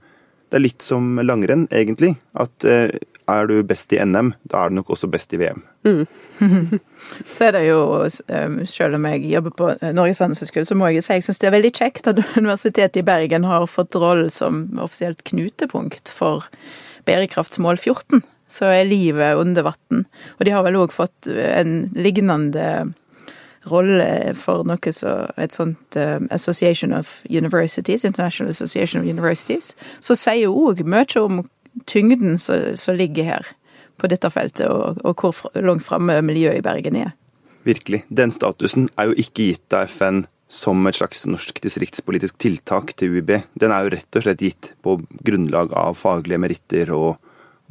det 0.52 0.60
er 0.60 0.66
litt 0.66 0.84
som 0.84 1.16
langrenn, 1.24 1.64
egentlig. 1.72 2.18
At 2.36 2.66
eh, 2.68 2.92
er 3.32 3.48
du 3.48 3.62
best 3.64 3.94
i 3.96 4.00
NM, 4.04 4.34
da 4.52 4.66
er 4.66 4.72
du 4.72 4.76
nok 4.82 4.92
også 4.92 5.08
best 5.12 5.32
i 5.32 5.40
VM. 5.40 5.62
Mm. 5.88 6.02
så 7.34 7.48
er 7.48 7.56
det 7.56 7.62
jo, 7.70 7.80
um, 8.04 8.58
selv 8.68 8.98
om 8.98 9.08
jeg 9.08 9.30
jobber 9.32 9.56
på 9.56 9.70
Norges 9.96 10.20
handelshøyskole, 10.20 10.68
så 10.68 10.76
må 10.76 10.90
jeg 10.92 11.06
si 11.06 11.16
jeg 11.16 11.26
syns 11.28 11.40
det 11.40 11.48
er 11.48 11.56
veldig 11.56 11.74
kjekt 11.78 12.12
at 12.12 12.20
Universitetet 12.42 13.00
i 13.00 13.06
Bergen 13.08 13.48
har 13.48 13.70
fått 13.72 13.96
rollen 13.96 14.32
som 14.34 14.66
offisielt 14.84 15.24
knutepunkt 15.32 16.12
for 16.12 16.50
bærekraftsmål 17.08 17.80
14. 17.80 18.26
Så 18.52 18.68
er 18.68 18.90
livet 18.90 19.40
under 19.40 19.70
vann. 19.70 20.04
Og 20.36 20.44
de 20.44 20.52
har 20.52 20.68
vel 20.68 20.82
òg 20.82 20.92
fått 20.92 21.32
en 21.32 21.86
lignende 21.96 22.92
rolle 23.70 24.34
for 24.38 24.66
noe 24.66 24.94
så 24.96 25.14
et 25.38 25.54
sånt 25.54 25.98
um, 26.00 26.28
Association 26.34 26.94
of 26.98 27.20
Universities, 27.30 28.06
International 28.06 28.50
Association 28.50 29.02
of 29.02 29.10
Universities, 29.10 29.76
så 30.00 30.18
sier 30.18 30.50
òg 30.50 30.84
mye 30.88 31.22
om 31.22 31.44
tyngden 31.86 32.38
som 32.42 32.98
ligger 32.98 33.28
her 33.28 33.50
på 34.02 34.10
dette 34.10 34.30
feltet, 34.34 34.66
og, 34.68 34.98
og 35.06 35.22
hvor 35.22 35.62
langt 35.62 35.86
framme 35.86 36.18
miljøet 36.26 36.60
i 36.60 36.66
Bergen 36.66 36.98
er. 36.98 37.16
Virkelig. 37.64 38.04
Den 38.10 38.34
statusen 38.34 38.90
er 38.98 39.12
jo 39.12 39.18
ikke 39.22 39.52
gitt 39.52 39.76
av 39.78 39.86
FN 39.92 40.24
som 40.52 40.82
et 40.90 40.98
slags 40.98 41.24
norsk 41.30 41.62
distriktspolitisk 41.64 42.36
tiltak 42.42 42.96
til 43.00 43.16
UiB, 43.16 43.38
den 43.56 43.72
er 43.72 43.86
jo 43.86 43.94
rett 43.94 44.18
og 44.20 44.26
slett 44.26 44.42
gitt 44.44 44.74
på 44.84 44.98
grunnlag 45.24 45.72
av 45.78 45.96
faglige 46.00 46.42
meritter 46.44 46.92
og 46.96 47.22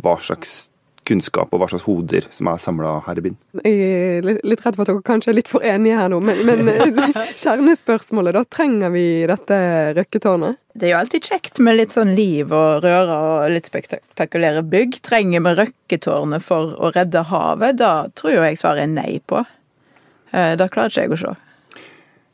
hva 0.00 0.14
slags 0.23 0.70
kunnskap 1.09 1.52
og 1.52 1.62
hva 1.62 1.69
slags 1.71 1.87
hoder 1.88 2.26
som 2.35 2.49
er 2.50 2.61
samla 2.61 2.92
her 3.07 3.19
i 3.19 3.25
byen. 3.25 3.37
Jeg 3.64 3.90
er 4.21 4.26
litt 4.47 4.64
redd 4.64 4.76
for 4.76 4.85
at 4.85 4.90
dere 4.90 5.04
kanskje 5.07 5.33
er 5.33 5.38
litt 5.38 5.50
for 5.50 5.64
enige 5.66 5.99
her 5.99 6.11
nå, 6.12 6.21
men, 6.25 6.42
men 6.47 6.71
eh, 6.71 7.21
kjernespørsmålet, 7.42 8.37
da. 8.37 8.45
Trenger 8.50 8.95
vi 8.95 9.04
dette 9.30 9.61
røkketårnet? 9.99 10.61
Det 10.80 10.87
er 10.87 10.95
jo 10.95 11.00
alltid 11.00 11.30
kjekt 11.33 11.61
med 11.64 11.80
litt 11.80 11.95
sånn 11.95 12.12
liv 12.14 12.52
og 12.54 12.85
røre 12.85 13.16
og 13.26 13.54
litt 13.54 13.71
spektakulære 13.71 14.62
bygg. 14.71 15.00
Trenger 15.07 15.45
vi 15.47 15.54
røkketårnet 15.62 16.47
for 16.47 16.76
å 16.78 16.92
redde 16.95 17.25
havet? 17.33 17.80
Da 17.80 17.95
tror 18.14 18.37
jo 18.37 18.47
jeg 18.47 18.61
svaret 18.61 18.87
er 18.87 18.92
nei 18.92 19.19
på. 19.25 19.42
Eh, 20.30 20.54
da 20.61 20.71
klarer 20.71 20.92
ikke 20.92 21.09
jeg 21.09 21.16
å 21.16 21.23
se. 21.25 21.37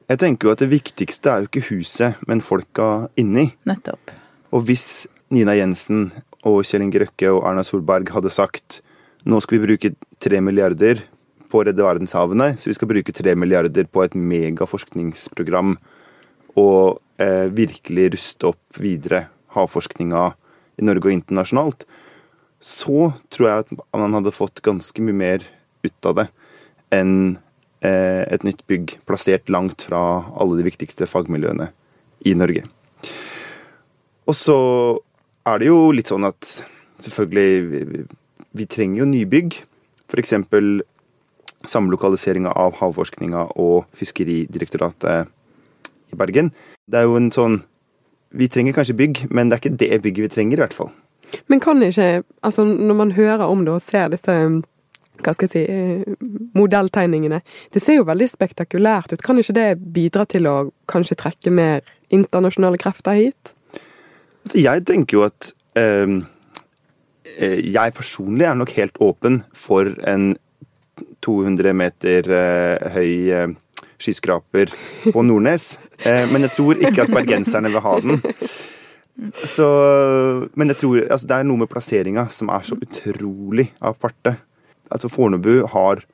Jeg 0.06 0.22
tenker 0.22 0.46
jo 0.46 0.54
at 0.54 0.62
det 0.62 0.70
viktigste 0.70 1.32
er 1.32 1.42
jo 1.42 1.48
ikke 1.48 1.66
huset, 1.72 2.20
men 2.30 2.44
folka 2.44 3.08
inni. 3.18 3.48
Nettopp. 3.66 4.12
Og 4.54 4.68
hvis 4.68 5.06
Nina 5.34 5.56
Jensen 5.58 6.12
og 6.46 6.62
Kjell 6.66 6.84
Inge 6.86 7.02
Røkke 7.02 7.32
og 7.32 7.44
Erna 7.48 7.64
Solberg 7.66 8.10
hadde 8.14 8.32
sagt 8.32 8.80
nå 9.26 9.40
skal 9.42 9.58
vi 9.58 9.66
bruke 9.66 9.92
tre 10.22 10.38
milliarder 10.44 11.00
på 11.50 11.60
å 11.60 11.66
redde 11.66 11.82
verdenshavene, 11.82 12.52
så 12.58 12.70
vi 12.70 12.76
skal 12.76 12.90
bruke 12.90 13.14
tre 13.14 13.34
milliarder 13.38 13.86
på 13.90 14.04
et 14.04 14.14
megaforskningsprogram 14.14 15.74
og 16.58 17.00
eh, 17.22 17.46
virkelig 17.54 18.12
ruste 18.14 18.50
opp 18.52 18.80
videre 18.80 19.26
havforskninga 19.56 20.28
i 20.78 20.86
Norge 20.86 21.08
og 21.08 21.16
internasjonalt, 21.16 21.86
så 22.60 23.10
tror 23.32 23.48
jeg 23.48 23.64
at 23.64 23.74
man 23.96 24.14
hadde 24.16 24.34
fått 24.34 24.62
ganske 24.64 25.02
mye 25.02 25.16
mer 25.16 25.46
ut 25.86 26.08
av 26.08 26.20
det 26.20 26.26
enn 26.94 27.36
eh, 27.84 28.22
et 28.30 28.46
nytt 28.46 28.62
bygg 28.70 28.96
plassert 29.08 29.50
langt 29.52 29.86
fra 29.88 30.00
alle 30.38 30.58
de 30.58 30.66
viktigste 30.66 31.08
fagmiljøene 31.10 31.70
i 32.26 32.34
Norge. 32.38 32.64
Og 34.26 34.34
så 34.34 34.58
er 35.46 35.62
det 35.62 35.70
jo 35.70 35.78
litt 35.94 36.10
sånn 36.10 36.26
at 36.26 36.50
selvfølgelig 37.02 37.64
Vi, 37.70 38.02
vi 38.56 38.66
trenger 38.70 39.02
jo 39.02 39.08
nybygg. 39.10 39.56
F.eks. 40.06 40.34
samlokaliseringa 41.66 42.52
av 42.56 42.76
havforskninga 42.80 43.48
og 43.60 43.88
Fiskeridirektoratet 43.98 45.32
i 46.14 46.18
Bergen. 46.18 46.52
Det 46.86 47.00
er 47.00 47.08
jo 47.08 47.18
en 47.18 47.32
sånn 47.34 47.60
Vi 48.36 48.48
trenger 48.52 48.74
kanskje 48.76 48.96
bygg, 48.98 49.26
men 49.30 49.48
det 49.48 49.56
er 49.56 49.62
ikke 49.62 49.78
det 49.80 50.02
bygget 50.02 50.24
vi 50.24 50.32
trenger, 50.34 50.58
i 50.58 50.64
hvert 50.64 50.74
fall. 50.76 50.90
Men 51.46 51.60
kan 51.60 51.82
ikke 51.82 52.24
Altså, 52.42 52.64
når 52.64 52.94
man 52.94 53.12
hører 53.12 53.46
om 53.46 53.64
det 53.64 53.74
og 53.74 53.84
ser 53.84 54.10
disse 54.14 54.38
hva 55.24 55.32
skal 55.32 55.48
jeg 55.48 55.52
si, 55.54 56.14
modelltegningene. 56.52 57.40
Det 57.72 57.80
ser 57.80 57.96
jo 57.96 58.08
veldig 58.08 58.26
spektakulært 58.28 59.14
ut. 59.14 59.22
Kan 59.24 59.38
ikke 59.40 59.56
det 59.56 59.68
bidra 59.94 60.26
til 60.28 60.48
å 60.50 60.56
kanskje 60.92 61.16
trekke 61.22 61.52
mer 61.54 61.80
internasjonale 62.12 62.76
krefter 62.80 63.16
hit? 63.16 63.55
Altså, 64.46 64.62
jeg 64.62 64.84
tenker 64.86 65.18
jo 65.18 65.22
at 65.26 65.48
ehm, 65.74 66.20
eh, 67.34 67.58
Jeg 67.66 67.94
personlig 67.96 68.46
er 68.46 68.54
nok 68.54 68.70
helt 68.76 69.00
åpen 69.02 69.40
for 69.50 69.90
en 70.06 70.36
200 71.26 71.74
meter 71.74 72.30
eh, 72.30 72.84
høy 72.94 73.10
eh, 73.34 73.48
skyskraper 73.98 74.70
på 75.10 75.24
Nordnes. 75.26 75.80
Eh, 76.06 76.24
men 76.30 76.46
jeg 76.46 76.54
tror 76.54 76.78
ikke 76.78 77.08
at 77.08 77.12
bergenserne 77.12 77.72
vil 77.74 77.82
ha 77.82 77.94
den. 78.04 78.22
Så, 79.42 79.66
men 80.54 80.70
jeg 80.70 80.78
tror 80.82 81.00
altså, 81.08 81.26
det 81.26 81.36
er 81.38 81.48
noe 81.48 81.62
med 81.62 81.70
plasseringa 81.72 82.26
som 82.32 82.52
er 82.52 82.66
så 82.68 82.78
utrolig 82.78 83.70
aparte. 83.80 84.36
Altså, 84.92 85.10
Fornebu 85.10 85.66
har 85.72 86.04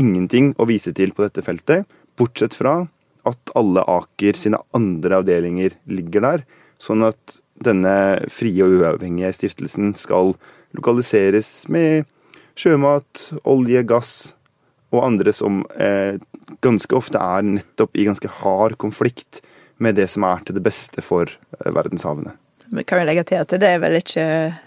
ingenting 0.00 0.54
å 0.58 0.66
vise 0.66 0.90
til 0.96 1.14
på 1.14 1.22
dette 1.22 1.44
feltet, 1.44 1.86
bortsett 2.18 2.56
fra 2.58 2.80
at 3.28 3.54
alle 3.56 3.84
Aker 3.88 4.36
sine 4.40 4.58
andre 4.76 5.20
avdelinger 5.20 5.78
ligger 5.86 6.24
der. 6.26 6.46
Sånn 6.82 7.04
at 7.06 7.38
denne 7.62 7.94
frie 8.32 8.64
og 8.64 8.80
uavhengige 8.80 9.32
stiftelsen 9.36 9.94
skal 9.98 10.34
lokaliseres 10.74 11.64
med 11.70 12.08
sjømat, 12.58 13.28
olje, 13.46 13.82
gass 13.86 14.14
og 14.94 15.04
andre 15.06 15.34
som 15.34 15.62
eh, 15.78 16.20
ganske 16.64 16.96
ofte 16.96 17.18
er 17.18 17.46
nettopp 17.46 17.96
i 17.98 18.06
ganske 18.06 18.30
hard 18.40 18.78
konflikt 18.82 19.42
med 19.82 19.98
det 19.98 20.06
som 20.12 20.26
er 20.26 20.42
til 20.44 20.58
det 20.58 20.64
beste 20.66 21.02
for 21.04 21.30
eh, 21.30 21.70
verdenshavene. 21.74 22.36
Kan 22.82 23.00
jo 23.00 23.06
legge 23.06 23.22
til 23.28 23.38
at 23.38 23.52
det 23.60 23.68
er 23.68 23.80
vel 23.82 23.98
ikke 24.00 24.24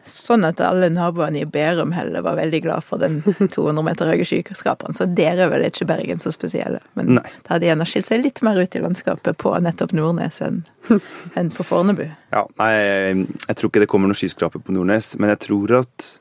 sånn 0.08 0.46
at 0.48 0.62
alle 0.64 0.88
naboene 0.94 1.42
i 1.42 1.48
Bærum 1.50 1.92
heller 1.96 2.24
var 2.24 2.38
veldig 2.40 2.62
glad 2.64 2.86
for 2.88 3.02
den 3.02 3.20
200 3.56 3.84
meter 3.84 4.12
høye 4.12 4.28
skyskraperen, 4.28 4.96
så 4.96 5.10
dere 5.10 5.48
er 5.48 5.52
vel 5.52 5.66
ikke 5.68 5.88
Bergen 5.90 6.22
så 6.24 6.32
spesielle. 6.36 6.80
Men 7.00 7.18
Nei. 7.18 7.26
det 7.26 7.52
hadde 7.52 7.70
gjerne 7.70 7.88
skilt 7.90 8.10
seg 8.10 8.24
litt 8.24 8.44
mer 8.46 8.60
ut 8.60 8.78
i 8.78 8.84
landskapet 8.84 9.40
på 9.42 9.54
nettopp 9.64 9.96
Nordnes 9.98 10.40
enn, 10.46 10.62
enn 11.40 11.52
på 11.54 11.66
Fornebu. 11.68 12.06
Ja, 12.32 12.46
nei, 12.62 12.74
jeg 12.78 13.58
tror 13.60 13.72
ikke 13.72 13.84
det 13.84 13.92
kommer 13.92 14.12
noen 14.12 14.20
skyskraper 14.20 14.64
på 14.64 14.76
Nordnes, 14.76 15.16
men 15.20 15.34
jeg 15.34 15.44
tror 15.50 15.80
at 15.82 16.12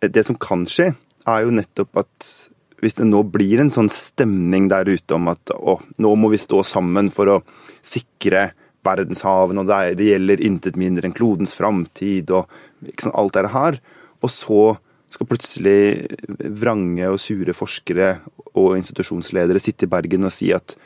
det 0.00 0.24
som 0.26 0.38
kan 0.40 0.64
skje, 0.70 0.92
er 1.28 1.44
jo 1.44 1.52
nettopp 1.52 2.00
at 2.00 2.30
hvis 2.80 2.96
det 2.96 3.06
nå 3.10 3.20
blir 3.28 3.60
en 3.60 3.72
sånn 3.72 3.90
stemning 3.92 4.70
der 4.72 4.88
ute 4.88 5.16
om 5.16 5.28
at 5.32 5.52
å, 5.52 5.76
nå 6.00 6.14
må 6.16 6.30
vi 6.32 6.40
stå 6.40 6.62
sammen 6.64 7.10
for 7.12 7.28
å 7.28 7.36
sikre 7.84 8.50
verdenshavene, 8.86 9.62
og 9.62 9.68
det, 9.68 9.80
det, 10.00 10.10
gjelder 10.12 10.44
intet 10.46 10.78
mindre 10.80 11.08
enn 11.08 11.16
klodens 11.16 11.52
framtid 11.56 12.32
og 12.34 12.48
sant, 12.96 13.16
alt 13.18 13.36
det 13.36 13.52
her. 13.54 13.80
Og 14.20 14.32
så 14.32 14.64
skal 15.10 15.26
plutselig 15.26 15.80
vrange 16.60 17.08
og 17.10 17.18
sure 17.20 17.54
forskere 17.56 18.12
og 18.54 18.76
institusjonsledere 18.78 19.62
sitte 19.62 19.88
i 19.88 19.90
Bergen 19.90 20.28
og 20.28 20.34
si 20.34 20.52
at 20.54 20.76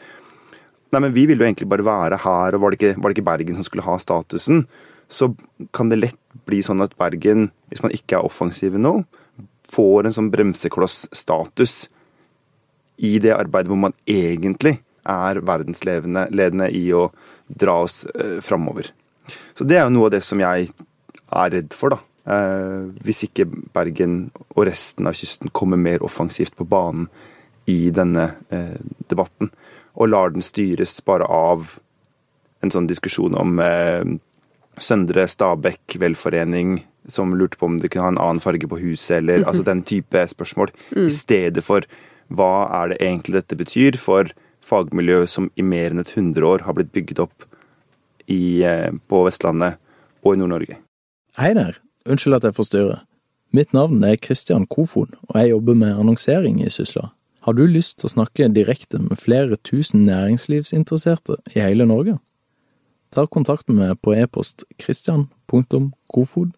nei, 0.94 1.02
men 1.02 1.12
vi 1.12 1.26
ville 1.28 1.42
jo 1.42 1.48
egentlig 1.48 1.68
bare 1.68 1.86
være 1.86 2.20
her, 2.22 2.54
og 2.54 2.62
var 2.62 2.72
det 2.72 2.78
ikke, 2.80 2.94
var 2.96 3.10
det 3.10 3.18
ikke 3.18 3.28
Bergen 3.28 3.58
som 3.58 3.66
skulle 3.66 3.84
ha 3.86 3.98
statusen? 4.00 4.64
Så 5.10 5.32
kan 5.74 5.90
det 5.90 6.00
lett 6.00 6.20
bli 6.48 6.62
sånn 6.64 6.82
at 6.84 6.94
Bergen, 7.00 7.50
hvis 7.70 7.82
man 7.84 7.92
ikke 7.94 8.18
er 8.18 8.26
offensive 8.26 8.80
nå, 8.80 9.00
får 9.70 10.06
en 10.06 10.14
sånn 10.14 10.30
bremseklossstatus 10.32 11.76
i 13.04 13.16
det 13.22 13.34
arbeidet 13.34 13.72
hvor 13.72 13.80
man 13.88 13.96
egentlig 14.06 14.78
er 15.04 15.40
verdensledende 15.44 16.70
i 16.72 16.86
å 16.96 17.08
dra 17.48 17.80
oss 17.84 18.04
eh, 18.14 18.40
framover. 18.44 18.90
Så 19.56 19.64
det 19.68 19.78
er 19.78 19.86
jo 19.86 19.94
noe 19.96 20.08
av 20.08 20.16
det 20.16 20.24
som 20.24 20.40
jeg 20.42 20.68
er 21.34 21.54
redd 21.54 21.76
for, 21.76 21.94
da. 21.94 22.00
Eh, 22.24 22.88
hvis 23.04 23.26
ikke 23.26 23.46
Bergen 23.76 24.30
og 24.54 24.64
resten 24.70 25.08
av 25.08 25.16
kysten 25.18 25.52
kommer 25.52 25.80
mer 25.80 26.04
offensivt 26.04 26.56
på 26.56 26.66
banen 26.68 27.10
i 27.68 27.90
denne 27.94 28.30
eh, 28.52 28.78
debatten, 29.10 29.50
og 29.94 30.10
lar 30.10 30.32
den 30.34 30.44
styres 30.44 30.96
bare 31.04 31.28
av 31.30 31.76
en 32.64 32.72
sånn 32.72 32.88
diskusjon 32.88 33.36
om 33.36 33.60
eh, 33.62 34.16
Søndre 34.80 35.28
Stabekk 35.30 35.98
velforening 36.02 36.80
som 37.06 37.34
lurte 37.36 37.60
på 37.60 37.68
om 37.68 37.76
det 37.78 37.90
kunne 37.92 38.06
ha 38.06 38.12
en 38.14 38.22
annen 38.22 38.42
farge 38.42 38.68
på 38.68 38.80
huset, 38.80 39.18
eller 39.18 39.36
mm 39.36 39.44
-hmm. 39.44 39.48
altså 39.48 39.62
den 39.62 39.82
type 39.82 40.26
spørsmål, 40.28 40.70
mm. 40.96 41.06
i 41.06 41.10
stedet 41.10 41.64
for 41.64 41.84
hva 42.28 42.82
er 42.82 42.88
det 42.88 43.02
egentlig 43.02 43.34
dette 43.34 43.56
betyr 43.56 43.98
for 43.98 44.32
fagmiljø 44.64 45.24
som 45.30 45.50
i 45.56 45.64
mer 45.66 45.92
enn 45.92 46.02
et 46.02 46.14
hundre 46.16 46.48
år 46.48 46.64
har 46.66 46.76
blitt 46.76 46.92
bygget 46.94 47.22
opp 47.24 47.46
i, 48.26 48.62
eh, 48.64 48.90
på 49.08 49.24
Vestlandet 49.26 49.76
og 50.24 50.34
i 50.34 50.40
Nord-Norge. 50.40 50.78
Hei 51.38 51.52
der, 51.54 51.78
unnskyld 52.08 52.38
at 52.38 52.48
jeg 52.48 52.56
forstyrrer. 52.56 53.02
Mitt 53.54 53.72
navn 53.72 54.02
er 54.02 54.16
Kristian 54.16 54.66
Kofod, 54.66 55.14
og 55.28 55.36
jeg 55.38 55.50
jobber 55.50 55.74
med 55.74 55.94
annonsering 55.94 56.62
i 56.64 56.70
Sysla. 56.70 57.10
Har 57.44 57.52
du 57.52 57.66
lyst 57.66 57.98
til 58.00 58.08
å 58.08 58.14
snakke 58.14 58.48
direkte 58.48 58.98
med 58.98 59.20
flere 59.20 59.56
tusen 59.62 60.06
næringslivsinteresserte 60.08 61.36
i 61.54 61.60
hele 61.60 61.86
Norge? 61.86 62.18
Ta 63.12 63.26
kontakt 63.26 63.68
med 63.68 63.76
meg 63.76 64.00
på 64.02 64.14
e-post 64.16 64.64
kristian.kofod 64.80 66.54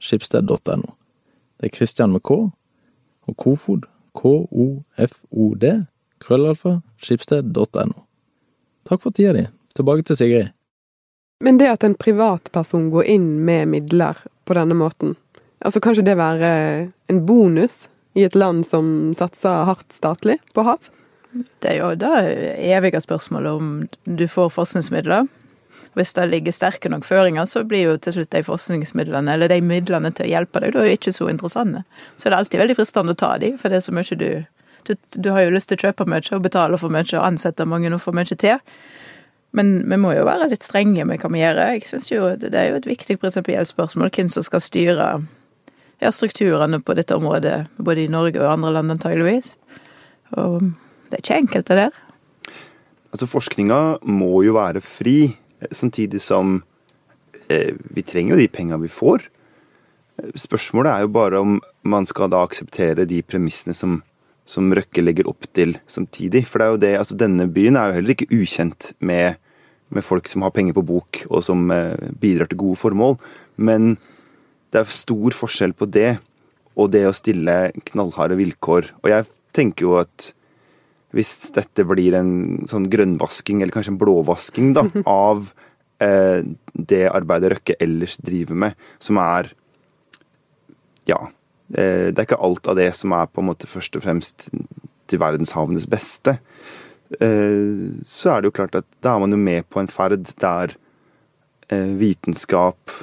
skipsted.no. 0.00 0.90
Det 1.56 1.64
er 1.70 1.76
Christian 1.76 2.12
med 2.12 2.22
K, 2.22 2.50
og 3.26 3.36
Kofod, 3.36 3.86
K-O-F-O-D, 4.16 5.64
krøllalfa 6.26 6.80
skipsted.no. 7.02 8.02
Takk 8.88 9.02
for 9.02 9.14
tida 9.14 9.34
di. 9.36 9.46
Tilbake 9.76 10.06
til 10.06 10.18
Sigrid. 10.18 10.54
Men 11.44 11.58
det 11.60 11.68
at 11.68 11.84
en 11.84 11.96
privatperson 11.98 12.88
går 12.90 13.10
inn 13.12 13.28
med 13.44 13.68
midler 13.68 14.18
på 14.48 14.56
denne 14.56 14.76
måten, 14.78 15.16
altså 15.60 15.82
kanskje 15.84 16.06
det 16.06 16.16
være 16.16 16.50
en 17.12 17.24
bonus 17.28 17.90
i 18.16 18.24
et 18.24 18.36
land 18.38 18.64
som 18.64 19.12
satser 19.16 19.66
hardt 19.68 19.92
statlig 19.92 20.38
på 20.56 20.64
hav? 20.64 20.88
Det 21.60 21.74
er 21.74 21.82
jo 21.82 21.90
da 22.00 22.22
evige 22.24 23.02
spørsmålet 23.04 23.58
om 23.58 23.74
du 24.04 24.24
får 24.30 24.54
forskningsmidler. 24.54 25.26
Hvis 25.96 26.14
det 26.16 26.26
ligger 26.30 26.52
sterke 26.52 26.88
nok 26.92 27.04
føringer, 27.08 27.44
så 27.48 27.64
blir 27.68 27.90
jo 27.90 27.96
til 28.00 28.16
slutt 28.16 28.32
de 28.32 28.42
forskningsmidlene, 28.44 29.32
eller 29.32 29.52
de 29.52 29.60
midlene 29.64 30.12
til 30.12 30.26
å 30.26 30.32
hjelpe 30.32 30.60
deg, 30.64 30.74
da 30.76 30.84
ikke 30.88 31.12
så 31.12 31.28
interessante. 31.32 31.84
Så 32.16 32.28
det 32.28 32.34
er 32.34 32.38
alltid 32.40 32.62
veldig 32.62 32.76
fristende 32.76 33.16
å 33.16 33.20
ta 33.20 33.34
de, 33.40 33.52
for 33.60 33.72
det 33.72 33.80
er 33.80 33.84
så 33.84 33.94
mye 33.96 34.20
du 34.20 34.30
du, 34.86 34.94
du, 35.16 35.30
har 35.34 35.44
jo 35.44 35.54
lyst 35.54 35.70
til 35.70 35.78
å 35.78 35.88
kjøpe 35.88 36.06
mye 36.08 36.24
og 36.36 36.44
betale 36.44 36.78
for 36.80 36.92
mye 36.92 37.08
og 37.16 37.24
ansette 37.24 37.66
mange 37.68 37.92
og 37.92 38.02
få 38.02 38.14
mye 38.16 38.38
til. 38.38 38.60
Men 39.56 39.78
vi 39.88 39.98
må 40.00 40.12
jo 40.12 40.26
være 40.28 40.50
litt 40.50 40.66
strenge 40.66 41.06
med 41.08 41.22
hva 41.22 41.30
vi 41.32 41.40
gjør. 41.40 41.62
Jeg 41.72 41.86
synes 41.88 42.10
jo 42.10 42.30
Det 42.36 42.52
er 42.54 42.70
jo 42.70 42.80
et 42.80 42.88
viktig 42.88 43.18
prinsipielt 43.22 43.70
spørsmål 43.70 44.12
hvem 44.12 44.28
som 44.32 44.44
skal 44.44 44.62
styre 44.64 45.08
ja, 46.02 46.10
strukturene 46.12 46.80
på 46.84 46.96
dette 46.96 47.16
området, 47.16 47.70
både 47.78 48.04
i 48.04 48.12
Norge 48.12 48.42
og 48.42 48.52
andre 48.52 48.74
land 48.76 48.96
antageligvis. 48.96 49.54
Og 50.36 50.60
det 51.08 51.18
er 51.18 51.24
ikke 51.24 51.40
enkelt, 51.40 51.70
det 51.70 51.78
der. 51.86 52.02
Altså, 53.14 53.28
forskninga 53.30 53.80
må 54.04 54.42
jo 54.44 54.58
være 54.58 54.82
fri, 54.84 55.36
samtidig 55.72 56.20
som 56.20 56.58
eh, 57.48 57.72
vi 57.96 58.04
trenger 58.04 58.34
jo 58.34 58.42
de 58.42 58.50
penga 58.52 58.76
vi 58.82 58.92
får. 58.92 59.24
Spørsmålet 60.36 60.92
er 60.92 61.04
jo 61.04 61.12
bare 61.12 61.40
om 61.40 61.56
man 61.86 62.06
skal 62.08 62.28
da 62.32 62.42
akseptere 62.44 63.06
de 63.08 63.22
premissene 63.22 63.76
som, 63.76 64.00
som 64.46 64.70
Røkke 64.74 65.02
legger 65.02 65.28
opp 65.30 65.48
til 65.56 65.74
samtidig. 65.90 66.44
For 66.46 66.62
det 66.62 66.66
er 66.66 66.72
jo 66.72 66.82
det, 66.84 66.92
altså 67.00 67.18
denne 67.18 67.48
byen 67.50 67.78
er 67.78 67.90
jo 67.90 67.98
heller 67.98 68.14
ikke 68.14 68.30
ukjent 68.36 68.92
med, 69.02 69.40
med 69.90 70.06
folk 70.06 70.30
som 70.30 70.46
har 70.46 70.54
penger 70.54 70.76
på 70.76 70.86
bok, 70.86 71.24
og 71.28 71.42
som 71.44 71.66
eh, 71.74 71.98
bidrar 72.22 72.50
til 72.50 72.62
gode 72.62 72.80
formål. 72.80 73.18
Men 73.58 73.96
det 74.70 74.82
er 74.82 74.94
stor 74.94 75.36
forskjell 75.36 75.74
på 75.76 75.90
det 75.90 76.16
og 76.76 76.90
det 76.92 77.06
å 77.08 77.14
stille 77.16 77.56
knallharde 77.88 78.36
vilkår. 78.38 78.90
Og 79.02 79.10
jeg 79.10 79.28
tenker 79.56 79.88
jo 79.88 79.94
at 80.00 80.32
hvis 81.16 81.32
dette 81.56 81.86
blir 81.88 82.16
en 82.18 82.66
sånn 82.68 82.90
grønnvasking, 82.92 83.62
eller 83.62 83.72
kanskje 83.72 83.94
en 83.94 84.00
blåvasking, 84.00 84.74
da, 84.76 84.84
av 85.08 85.48
eh, 86.04 86.42
det 86.74 87.06
arbeidet 87.08 87.54
Røkke 87.54 87.78
ellers 87.82 88.18
driver 88.22 88.66
med, 88.66 88.82
som 88.98 89.22
er 89.22 89.54
Ja. 91.06 91.20
Eh, 91.74 92.12
det 92.12 92.18
er 92.18 92.26
ikke 92.28 92.42
alt 92.46 92.68
av 92.70 92.78
det 92.78 92.90
som 92.94 93.14
er 93.16 93.28
på 93.30 93.42
en 93.42 93.48
måte 93.50 93.68
først 93.70 93.98
og 93.98 94.04
fremst 94.06 94.48
til 95.10 95.22
verdenshavenes 95.22 95.88
beste. 95.90 96.38
Eh, 97.18 97.94
så 98.06 98.34
er 98.34 98.42
det 98.42 98.50
jo 98.50 98.56
klart 98.60 98.78
at 98.78 98.88
da 99.04 99.14
er 99.14 99.24
man 99.24 99.34
jo 99.34 99.40
med 99.40 99.66
på 99.70 99.82
en 99.82 99.90
ferd 99.90 100.30
der 100.42 100.76
eh, 101.70 101.92
vitenskap 101.98 102.94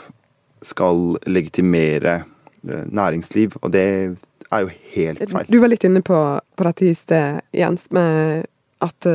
skal 0.63 1.17
legitimere 1.27 2.23
næringsliv, 2.63 3.57
og 3.59 3.73
det 3.75 3.81
er 3.83 4.61
jo 4.63 4.69
helt 4.93 5.19
feil. 5.27 5.49
Du 5.51 5.57
var 5.59 5.67
litt 5.73 5.83
inne 5.83 5.99
på, 5.99 6.15
på 6.39 6.67
dette 6.69 6.85
i 6.87 6.93
sted, 6.95 7.41
Jens, 7.51 7.89
med 7.91 8.45
at 8.79 9.07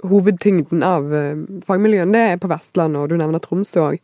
hovedtyngden 0.00 0.80
av 0.80 1.12
fagmiljøene 1.68 2.14
det 2.16 2.22
er 2.30 2.40
på 2.40 2.48
Vestlandet, 2.48 3.02
og 3.02 3.12
du 3.12 3.20
nevner 3.20 3.44
Tromsø 3.44 3.82
òg. 3.90 4.00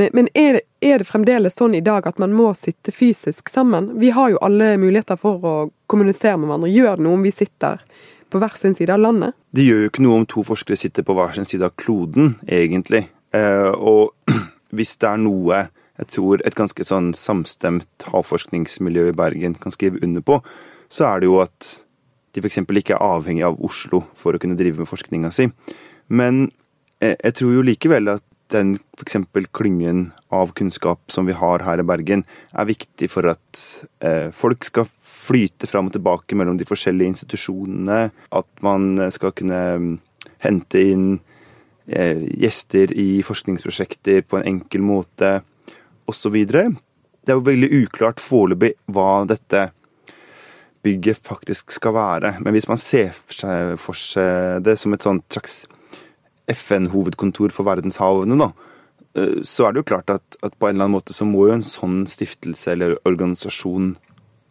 Men, 0.00 0.08
men 0.16 0.28
er, 0.32 0.52
det, 0.56 0.62
er, 0.80 1.02
det, 1.02 1.04
fremdeles 1.10 1.58
sånn 1.58 1.74
i 1.76 1.82
dag 1.84 2.06
at 2.08 2.20
man 2.22 2.32
må 2.32 2.54
sitte 2.56 2.92
fysisk 2.94 3.50
sammen? 3.52 3.90
Vi 4.00 4.14
har 4.16 4.30
jo 4.32 4.38
alle 4.40 4.72
muligheter 4.80 5.18
for 5.20 5.44
å 5.44 5.56
kommunisere 5.92 6.38
med 6.40 6.48
hverandre. 6.48 6.70
Gjør 6.72 6.96
det 6.96 7.04
noe 7.04 7.18
om 7.18 7.26
vi 7.26 7.32
sitter 7.36 7.82
på 8.32 8.40
hver 8.40 8.56
sin 8.56 8.76
side 8.78 8.94
av 8.94 9.02
landet? 9.02 9.36
Det 9.52 9.66
gjør 9.66 9.82
jo 9.82 9.90
ikke 9.90 10.04
noe 10.06 10.22
om 10.22 10.24
to 10.30 10.44
forskere 10.48 10.80
sitter 10.80 11.04
på 11.04 11.16
hver 11.18 11.36
sin 11.36 11.48
side 11.50 11.68
av 11.68 11.74
kloden, 11.76 12.32
egentlig. 12.48 13.02
Uh, 13.36 13.76
og 13.76 14.32
hvis 14.78 14.94
det 15.02 15.10
er 15.10 15.20
noe 15.20 15.60
jeg 16.00 16.08
tror 16.14 16.40
et 16.48 16.56
ganske 16.56 16.86
sånn 16.88 17.10
samstemt 17.12 18.08
havforskningsmiljø 18.08 19.10
i 19.10 19.16
Bergen 19.20 19.58
kan 19.60 19.74
skrive 19.74 20.00
under 20.06 20.24
på, 20.24 20.38
så 20.88 21.10
er 21.10 21.20
det 21.20 21.28
jo 21.28 21.36
at 21.44 21.74
de 22.32 22.40
f.eks. 22.40 22.62
ikke 22.64 22.96
er 22.96 23.04
avhengig 23.04 23.44
av 23.44 23.60
Oslo 23.60 24.06
for 24.16 24.32
å 24.32 24.40
kunne 24.40 24.56
drive 24.56 24.80
med 24.80 24.88
forskninga 24.88 25.28
si. 25.34 25.50
Men 26.08 26.46
jeg 27.04 27.36
tror 27.36 27.52
jo 27.52 27.66
likevel 27.68 28.14
at 28.14 28.24
den 28.52 28.76
f.eks. 28.98 29.16
klyngen 29.56 30.10
av 30.34 30.52
kunnskap 30.58 31.12
som 31.12 31.28
vi 31.28 31.36
har 31.36 31.64
her 31.66 31.82
i 31.82 31.86
Bergen, 31.86 32.24
er 32.52 32.68
viktig 32.68 33.10
for 33.12 33.30
at 33.32 33.64
eh, 34.04 34.28
folk 34.34 34.66
skal 34.66 34.88
flyte 35.00 35.68
fram 35.70 35.90
og 35.90 35.96
tilbake 35.96 36.38
mellom 36.38 36.58
de 36.58 36.66
forskjellige 36.68 37.14
institusjonene. 37.14 38.10
At 38.34 38.64
man 38.64 38.96
skal 39.14 39.34
kunne 39.36 39.60
mm, 39.78 39.90
hente 40.46 40.84
inn 40.92 41.08
eh, 41.86 42.22
gjester 42.42 42.92
i 42.92 43.22
forskningsprosjekter 43.26 44.24
på 44.26 44.40
en 44.40 44.48
enkel 44.56 44.84
måte 44.84 45.40
osv. 46.10 46.38
Det 46.40 47.30
er 47.30 47.36
jo 47.36 47.46
veldig 47.46 47.70
uklart 47.84 48.22
foreløpig 48.22 48.74
hva 48.90 49.26
dette 49.28 49.68
bygget 50.82 51.20
faktisk 51.26 51.74
skal 51.74 51.94
være. 51.94 52.34
Men 52.40 52.56
hvis 52.56 52.68
man 52.70 52.80
ser 52.80 53.12
for 53.12 53.96
seg 53.96 54.64
det 54.64 54.78
som 54.80 54.96
et 54.96 55.04
sånt 55.04 55.26
slags 55.32 55.62
FN-hovedkontor 56.52 57.54
for 57.54 57.68
verdenshavene, 57.68 58.38
da, 58.40 58.50
eh, 59.18 59.40
så 59.46 59.66
er 59.66 59.74
det 59.74 59.82
jo 59.82 59.90
klart 59.92 60.14
at, 60.14 60.38
at, 60.42 60.54
på 60.56 60.68
en 60.68 60.76
eller 60.76 60.88
annen 60.88 60.98
måte 60.98 61.16
så 61.16 61.28
må 61.28 61.48
jo 61.48 61.58
en 61.58 61.66
sånn 61.66 62.02
stiftelse 62.10 62.74
eller 62.74 62.96
organisasjon 63.08 63.94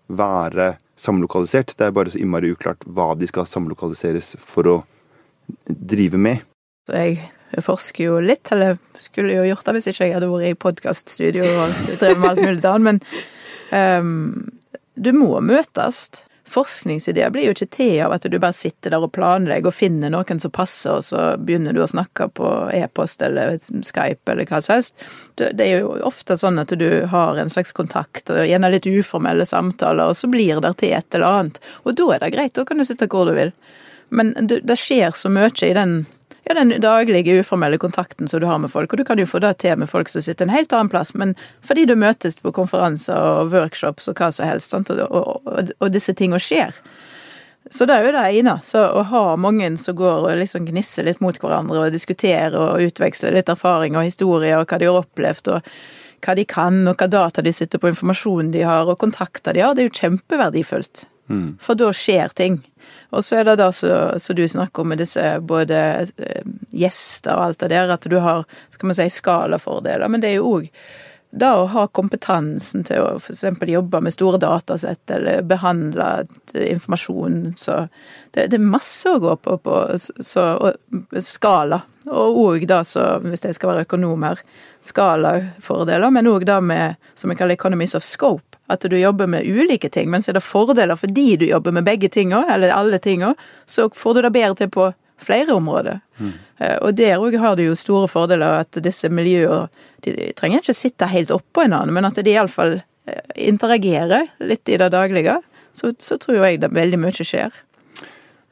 være 0.09 0.73
samlokalisert. 0.99 1.75
Det 1.77 1.87
er 1.87 1.95
bare 1.95 2.11
så 2.13 2.21
innmari 2.21 2.53
uklart 2.53 2.85
hva 2.85 3.11
de 3.17 3.27
skal 3.29 3.47
samlokaliseres 3.47 4.35
for 4.43 4.67
å 4.67 4.77
drive 5.65 6.19
med. 6.19 6.45
Så 6.89 6.97
jeg 6.99 7.65
forsker 7.65 8.09
jo 8.09 8.21
litt, 8.21 8.49
eller 8.53 8.77
skulle 9.01 9.37
jo 9.37 9.47
gjort 9.47 9.67
det 9.67 9.77
hvis 9.77 9.91
ikke 9.91 10.07
jeg 10.07 10.17
hadde 10.17 10.29
vært 10.31 10.49
i 10.49 10.61
podkaststudio 10.65 11.45
og 11.45 11.77
drevet 12.01 12.21
med 12.21 12.29
alt 12.31 12.41
mulig 12.43 12.65
annet, 12.69 12.87
men 12.89 14.01
um, 14.03 14.49
du 14.99 15.11
må 15.15 15.39
møtes. 15.41 16.25
Forskningsideer 16.49 17.31
blir 17.33 17.47
jo 17.47 17.53
ikke 17.55 17.69
til 17.75 17.93
av 18.05 18.15
at 18.15 18.25
du 18.25 18.37
bare 18.41 18.55
sitter 18.55 18.93
der 18.93 19.05
og 19.05 19.13
planlegger 19.15 19.71
og 19.71 19.77
finner 19.77 20.11
noen 20.13 20.41
som 20.41 20.53
passer, 20.53 20.97
og 20.97 21.05
så 21.05 21.33
begynner 21.37 21.75
du 21.75 21.83
å 21.83 21.89
snakke 21.89 22.29
på 22.35 22.51
e-post 22.75 23.23
eller 23.25 23.57
Skype 23.59 24.33
eller 24.33 24.49
hva 24.49 24.61
som 24.65 24.77
helst. 24.77 25.07
Det 25.39 25.65
er 25.65 25.83
jo 25.83 25.95
ofte 26.07 26.37
sånn 26.39 26.61
at 26.61 26.73
du 26.79 26.87
har 27.11 27.39
en 27.39 27.51
slags 27.53 27.75
kontakt, 27.75 28.29
og 28.33 28.47
gjerne 28.49 28.73
litt 28.73 28.89
uformelle 28.89 29.47
samtaler, 29.47 30.11
og 30.11 30.17
så 30.17 30.29
blir 30.31 30.61
det 30.63 30.75
til 30.81 30.95
et 30.97 31.15
eller 31.15 31.41
annet. 31.41 31.59
Og 31.85 31.97
da 31.99 32.13
er 32.15 32.25
det 32.25 32.33
greit, 32.35 32.55
da 32.57 32.65
kan 32.67 32.81
du 32.81 32.87
sitte 32.87 33.09
hvor 33.09 33.29
du 33.29 33.35
vil. 33.37 33.53
Men 34.09 34.33
det 34.49 34.79
skjer 34.81 35.13
så 35.13 35.29
mye 35.29 35.51
i 35.65 35.75
den 35.77 35.99
ja, 36.49 36.55
den 36.57 36.81
daglige 36.81 37.39
uformelle 37.39 37.77
kontakten 37.77 38.27
som 38.27 38.41
du 38.41 38.47
har 38.49 38.57
med 38.57 38.71
folk. 38.71 38.93
Og 38.93 38.97
du 38.97 39.05
kan 39.05 39.19
jo 39.21 39.27
få 39.29 39.39
det 39.43 39.53
til 39.61 39.77
med 39.77 39.89
folk 39.89 40.09
som 40.09 40.23
sitter 40.25 40.47
en 40.47 40.53
helt 40.53 40.73
annen 40.73 40.89
plass, 40.89 41.13
men 41.13 41.35
fordi 41.61 41.85
du 41.85 41.93
møtes 41.99 42.39
på 42.41 42.53
konferanser 42.55 43.13
og 43.13 43.53
workshops 43.53 44.09
og 44.09 44.17
hva 44.17 44.31
som 44.33 44.49
helst, 44.49 44.73
og, 44.73 44.89
og, 44.89 45.45
og, 45.45 45.69
og, 45.77 45.91
disse 45.93 46.15
tingene 46.17 46.41
skjer. 46.41 46.73
Så 47.69 47.85
det 47.85 47.99
er 47.99 48.07
jo 48.07 48.15
det 48.15 48.25
ene. 48.39 48.57
Så 48.65 48.81
å 48.81 49.05
ha 49.11 49.23
mange 49.37 49.69
som 49.77 49.97
går 49.99 50.25
og 50.31 50.41
liksom 50.41 50.65
gnisser 50.65 51.05
litt 51.05 51.21
mot 51.21 51.37
hverandre 51.37 51.85
og 51.85 51.93
diskuterer 51.93 52.57
og 52.57 52.81
utveksler 52.81 53.35
litt 53.35 53.51
erfaring 53.51 53.99
og 53.99 54.07
historie 54.09 54.57
og 54.57 54.65
hva 54.65 54.81
de 54.81 54.89
har 54.89 55.03
opplevd 55.03 55.53
og 55.53 55.71
hva 56.25 56.35
de 56.35 56.43
kan, 56.49 56.81
og 56.89 56.97
hva 56.99 57.07
data 57.07 57.45
de 57.45 57.53
sitter 57.53 57.79
på, 57.79 57.93
informasjonen 57.93 58.49
de 58.51 58.65
har, 58.67 58.89
og 58.89 58.99
kontakter 58.99 59.55
de 59.55 59.61
har, 59.63 59.77
det 59.77 59.85
er 59.85 59.87
jo 59.91 59.99
kjempeverdifullt. 60.01 61.05
Mm. 61.29 61.53
For 61.61 61.77
da 61.79 61.93
skjer 61.95 62.33
ting. 62.35 62.57
Og 63.09 63.25
så 63.25 63.39
er 63.39 63.47
det 63.47 63.57
da 63.61 63.69
som 63.73 64.35
du 64.37 64.47
snakker 64.47 64.83
om 64.83 64.91
med 64.93 65.01
disse 65.01 65.23
både 65.41 65.83
eh, 66.05 66.49
gjester 66.71 67.35
og 67.35 67.49
alt 67.49 67.61
det 67.63 67.71
der, 67.73 67.93
at 67.93 68.09
du 68.09 68.19
har 68.21 68.45
skal 68.75 68.91
man 68.91 68.97
si, 68.97 69.09
skalafordeler. 69.13 70.07
Men 70.07 70.21
det 70.23 70.33
er 70.33 70.39
jo 70.39 70.57
òg 70.57 70.73
da 71.29 71.51
å 71.59 71.67
ha 71.69 71.85
kompetansen 71.93 72.83
til 72.87 73.03
å 73.03 73.09
f.eks. 73.19 73.43
jobbe 73.69 74.01
med 74.01 74.13
store 74.13 74.39
datasett 74.41 75.11
eller 75.13 75.43
behandle 75.45 76.23
informasjon. 76.53 77.53
Så 77.57 77.83
det, 78.33 78.47
det, 78.49 78.57
er 78.57 78.65
masse 78.65 79.11
å 79.11 79.21
gå 79.21 79.35
på 79.37 79.57
på 79.61 79.75
så, 79.99 80.45
skala. 81.21 81.83
Og 82.09 82.39
òg 82.45 82.65
da, 82.69 82.81
så, 82.87 83.19
hvis 83.21 83.45
jeg 83.45 83.59
skal 83.59 83.73
være 83.73 83.85
økonom 83.85 84.25
her, 84.25 84.41
skalafordeler, 84.81 86.09
men 86.15 86.31
òg 86.31 86.47
da 86.49 86.57
med 86.63 86.97
som 87.13 87.29
vi 87.29 87.37
kaller 87.37 87.59
economies 87.59 87.93
of 87.99 88.07
scope 88.07 88.48
at 88.69 88.85
du 88.85 88.95
jobber 88.99 89.27
med 89.27 89.47
ulike 89.47 89.89
ting, 89.89 90.09
men 90.11 90.21
så 90.21 90.31
er 90.31 90.39
det 90.39 90.45
fordeler 90.45 90.99
fordi 90.99 91.35
du 91.41 91.47
jobber 91.49 91.73
med 91.75 91.87
begge 91.87 92.09
tinga, 92.13 92.43
eller 92.53 92.73
alle 92.75 92.99
tinga, 93.01 93.33
så 93.65 93.89
får 93.89 94.17
du 94.17 94.21
det 94.25 94.33
bedre 94.35 94.59
til 94.59 94.69
på 94.73 94.91
flere 95.19 95.53
områder. 95.53 95.99
Mm. 96.17 96.33
Og 96.85 96.93
der 96.95 97.19
òg 97.19 97.37
har 97.39 97.57
du 97.57 97.63
jo 97.65 97.77
store 97.77 98.07
fordeler, 98.11 98.61
at 98.63 98.79
disse 98.83 99.09
miljøene 99.11 99.67
de 100.05 100.31
trenger 100.37 100.61
ikke 100.63 100.75
sitte 100.77 101.09
helt 101.11 101.33
oppå 101.35 101.65
hverandre, 101.65 101.91
men 101.95 102.07
at 102.07 102.19
de 102.23 102.31
iallfall 102.31 102.77
eh, 102.79 103.33
interagerer 103.49 104.29
litt 104.39 104.69
i 104.71 104.77
det 104.79 104.91
daglige. 104.93 105.39
Så, 105.75 105.91
så 105.99 106.15
tror 106.21 106.39
jeg 106.45 106.61
det 106.63 106.71
veldig 106.73 106.99
mye 107.01 107.25
skjer. 107.25 107.51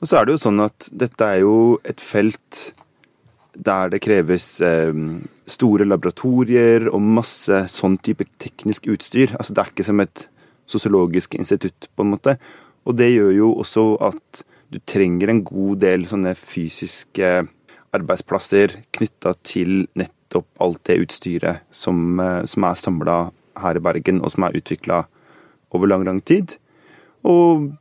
Og 0.02 0.10
så 0.10 0.20
er 0.20 0.28
det 0.28 0.36
jo 0.36 0.42
sånn 0.44 0.60
at 0.66 0.90
dette 0.92 1.30
er 1.30 1.40
jo 1.46 1.56
et 1.88 2.04
felt 2.04 2.68
der 3.58 3.90
det 3.90 4.02
kreves 4.06 4.60
eh, 4.62 4.94
store 5.50 5.88
laboratorier 5.88 6.88
og 6.92 7.02
masse 7.02 7.64
sånn 7.72 7.98
type 8.04 8.28
teknisk 8.42 8.90
utstyr. 8.94 9.34
Altså 9.38 9.56
Det 9.56 9.64
er 9.64 9.72
ikke 9.74 9.88
som 9.88 10.04
et 10.04 10.28
sosiologisk 10.68 11.38
institutt, 11.40 11.90
på 11.96 12.04
en 12.04 12.14
måte. 12.14 12.38
Og 12.88 12.96
det 13.00 13.10
gjør 13.14 13.34
jo 13.36 13.52
også 13.64 13.86
at 14.04 14.44
du 14.72 14.80
trenger 14.84 15.32
en 15.32 15.44
god 15.48 15.80
del 15.84 16.06
sånne 16.08 16.34
fysiske 16.36 17.48
arbeidsplasser 17.96 18.76
knytta 18.96 19.34
til 19.48 19.88
nettopp 19.98 20.48
alt 20.64 20.84
det 20.90 21.00
utstyret 21.06 21.64
som, 21.72 22.20
eh, 22.20 22.44
som 22.46 22.68
er 22.68 22.80
samla 22.80 23.18
her 23.58 23.80
i 23.80 23.84
Bergen, 23.84 24.22
og 24.22 24.32
som 24.32 24.44
er 24.44 24.58
utvikla 24.60 25.06
over 25.72 25.88
lang, 25.88 26.04
lang 26.06 26.22
tid. 26.22 26.58
Og 27.28 27.72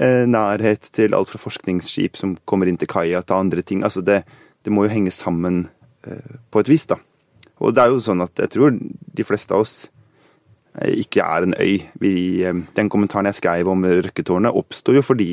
eh, 0.00 0.24
nærhet 0.26 0.88
til 0.94 1.14
alt 1.14 1.28
fra 1.28 1.42
forskningsskip 1.42 2.16
som 2.16 2.36
kommer 2.48 2.70
inn 2.70 2.78
til 2.80 2.88
kaia, 2.88 3.20
til 3.22 3.36
andre 3.36 3.62
ting. 3.62 3.84
Altså 3.84 4.02
det, 4.02 4.22
det 4.68 4.74
må 4.76 4.84
jo 4.84 4.92
henge 4.92 5.12
sammen 5.14 5.62
eh, 6.06 6.34
på 6.52 6.60
et 6.60 6.68
vis, 6.68 6.84
da. 6.90 7.00
Og 7.58 7.74
det 7.74 7.82
er 7.82 7.92
jo 7.92 8.02
sånn 8.02 8.22
at 8.22 8.38
jeg 8.38 8.52
tror 8.54 8.74
de 8.76 9.24
fleste 9.26 9.54
av 9.56 9.64
oss 9.64 9.76
eh, 10.78 10.98
ikke 11.02 11.24
er 11.24 11.46
en 11.46 11.56
øy. 11.56 11.78
Vi, 12.02 12.12
eh, 12.44 12.64
den 12.76 12.90
kommentaren 12.92 13.30
jeg 13.30 13.40
skrev 13.40 13.70
om 13.72 13.86
Røkketårnet, 13.88 14.54
oppsto 14.54 14.94
jo 14.96 15.04
fordi 15.04 15.30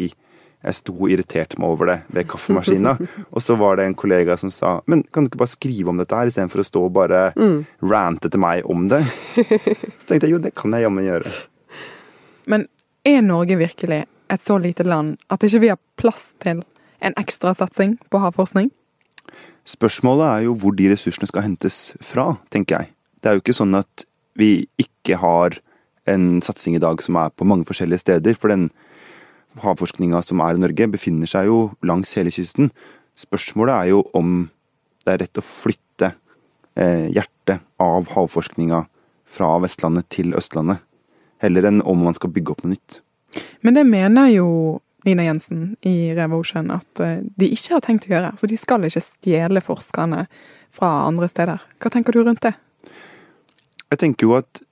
jeg 0.66 0.78
sto 0.80 0.96
og 0.96 1.12
irriterte 1.14 1.60
meg 1.62 1.76
over 1.76 1.92
det 1.92 1.98
ved 2.16 2.30
kaffemaskina. 2.32 2.96
og 3.36 3.44
så 3.44 3.58
var 3.60 3.78
det 3.78 3.90
en 3.90 3.98
kollega 3.98 4.38
som 4.40 4.50
sa 4.54 4.80
men 4.90 5.04
kan 5.14 5.26
du 5.26 5.30
ikke 5.30 5.44
bare 5.44 5.54
skrive 5.54 5.92
om 5.92 6.00
dette 6.02 6.18
her, 6.18 6.32
istedenfor 6.32 6.64
å 6.64 6.70
stå 6.72 6.86
og 6.88 6.96
bare 6.96 7.26
mm. 7.36 7.60
rante 7.92 8.32
til 8.32 8.42
meg 8.42 8.66
om 8.72 8.88
det? 8.90 9.04
Så 10.00 10.08
tenkte 10.08 10.26
jeg 10.26 10.38
jo, 10.38 10.42
det 10.42 10.56
kan 10.58 10.74
jeg 10.74 10.88
jammen 10.88 11.06
gjøre. 11.06 11.34
Men 12.50 12.66
er 13.06 13.22
Norge 13.26 13.60
virkelig 13.60 14.06
et 14.34 14.42
så 14.42 14.58
lite 14.58 14.88
land 14.88 15.20
at 15.30 15.44
ikke 15.46 15.62
vi 15.62 15.70
har 15.70 15.82
plass 16.02 16.32
til 16.42 16.64
en 17.06 17.16
ekstra 17.22 17.54
satsing 17.54 18.00
på 18.10 18.24
havforskning? 18.24 18.72
Spørsmålet 19.66 20.26
er 20.28 20.42
jo 20.46 20.56
hvor 20.62 20.76
de 20.78 20.92
ressursene 20.92 21.28
skal 21.30 21.48
hentes 21.48 21.96
fra, 22.04 22.36
tenker 22.54 22.80
jeg. 22.80 22.92
Det 23.22 23.30
er 23.30 23.38
jo 23.38 23.42
ikke 23.42 23.58
sånn 23.58 23.78
at 23.80 24.06
vi 24.38 24.68
ikke 24.82 25.18
har 25.18 25.58
en 26.10 26.42
satsing 26.46 26.76
i 26.78 26.82
dag 26.84 27.02
som 27.02 27.18
er 27.18 27.34
på 27.34 27.48
mange 27.50 27.66
forskjellige 27.66 28.04
steder. 28.04 28.38
For 28.38 28.54
den 28.54 28.68
havforskninga 29.64 30.22
som 30.26 30.44
er 30.46 30.58
i 30.58 30.62
Norge, 30.62 30.90
befinner 30.94 31.30
seg 31.30 31.50
jo 31.50 31.60
langs 31.86 32.14
hele 32.18 32.34
kysten. 32.34 32.70
Spørsmålet 33.18 33.74
er 33.76 33.92
jo 33.94 34.04
om 34.18 34.52
det 35.06 35.16
er 35.16 35.24
rett 35.24 35.42
å 35.42 35.46
flytte 35.46 36.12
eh, 36.78 37.08
hjertet 37.14 37.64
av 37.82 38.12
havforskninga 38.14 38.84
fra 39.36 39.50
Vestlandet 39.64 40.10
til 40.14 40.36
Østlandet, 40.38 40.82
heller 41.44 41.68
enn 41.70 41.82
om 41.86 42.06
man 42.06 42.16
skal 42.18 42.32
bygge 42.34 42.54
opp 42.54 42.64
noe 42.66 42.76
nytt. 42.76 43.02
Men 43.66 43.78
det 43.78 43.86
mener 43.88 44.30
jo 44.32 44.48
Nina 45.06 45.26
Jensen 45.28 45.76
i 45.86 46.14
Revolution 46.18 46.72
at 46.74 47.02
eh, 47.04 47.20
de 47.38 47.50
ikke 47.54 47.78
har 47.78 47.84
tenkt 47.86 48.08
å 48.08 48.14
gjøre. 48.14 48.32
Så 48.40 48.50
de 48.50 48.58
skal 48.60 48.88
ikke 48.88 49.04
stjele 49.04 49.64
forskerne 49.64 50.26
fra 50.76 50.92
andre 51.06 51.30
steder. 51.32 51.66
Hva 51.82 51.92
tenker 51.94 52.16
du 52.16 52.24
rundt 52.24 52.44
det? 52.46 52.56
Jeg 53.92 54.02
tenker 54.02 54.28
jo 54.28 54.40
at 54.40 54.64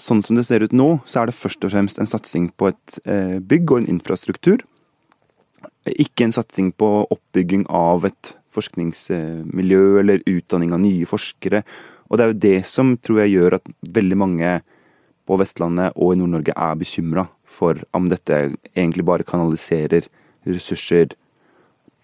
sånn 0.00 0.22
som 0.24 0.36
det 0.36 0.44
ser 0.48 0.64
ut 0.64 0.74
nå, 0.76 0.90
så 1.08 1.22
er 1.22 1.30
det 1.30 1.36
først 1.36 1.64
og 1.66 1.72
fremst 1.74 2.00
en 2.00 2.08
satsing 2.08 2.50
på 2.56 2.70
et 2.72 3.00
eh, 3.04 3.38
bygg 3.40 3.72
og 3.72 3.82
en 3.82 3.90
infrastruktur. 3.96 4.62
Ikke 5.88 6.26
en 6.26 6.36
satsing 6.36 6.70
på 6.78 6.90
oppbygging 7.10 7.66
av 7.72 8.06
et 8.08 8.36
forskningsmiljø 8.52 9.82
eller 10.02 10.24
utdanning 10.28 10.74
av 10.76 10.82
nye 10.84 11.08
forskere. 11.08 11.62
Og 12.10 12.18
det 12.18 12.24
er 12.24 12.32
jo 12.32 12.42
det 12.44 12.58
som 12.68 12.94
tror 13.00 13.22
jeg 13.22 13.36
gjør 13.38 13.58
at 13.58 13.72
veldig 13.96 14.18
mange 14.20 14.56
på 15.28 15.38
Vestlandet 15.40 15.96
og 15.96 16.14
i 16.14 16.20
Nord-Norge 16.20 16.54
er 16.56 16.78
bekymra 16.78 17.26
for 17.44 17.78
om 17.96 18.08
dette 18.10 18.38
egentlig 18.74 19.06
bare 19.06 19.26
kanaliserer 19.28 20.08
ressurser 20.48 21.14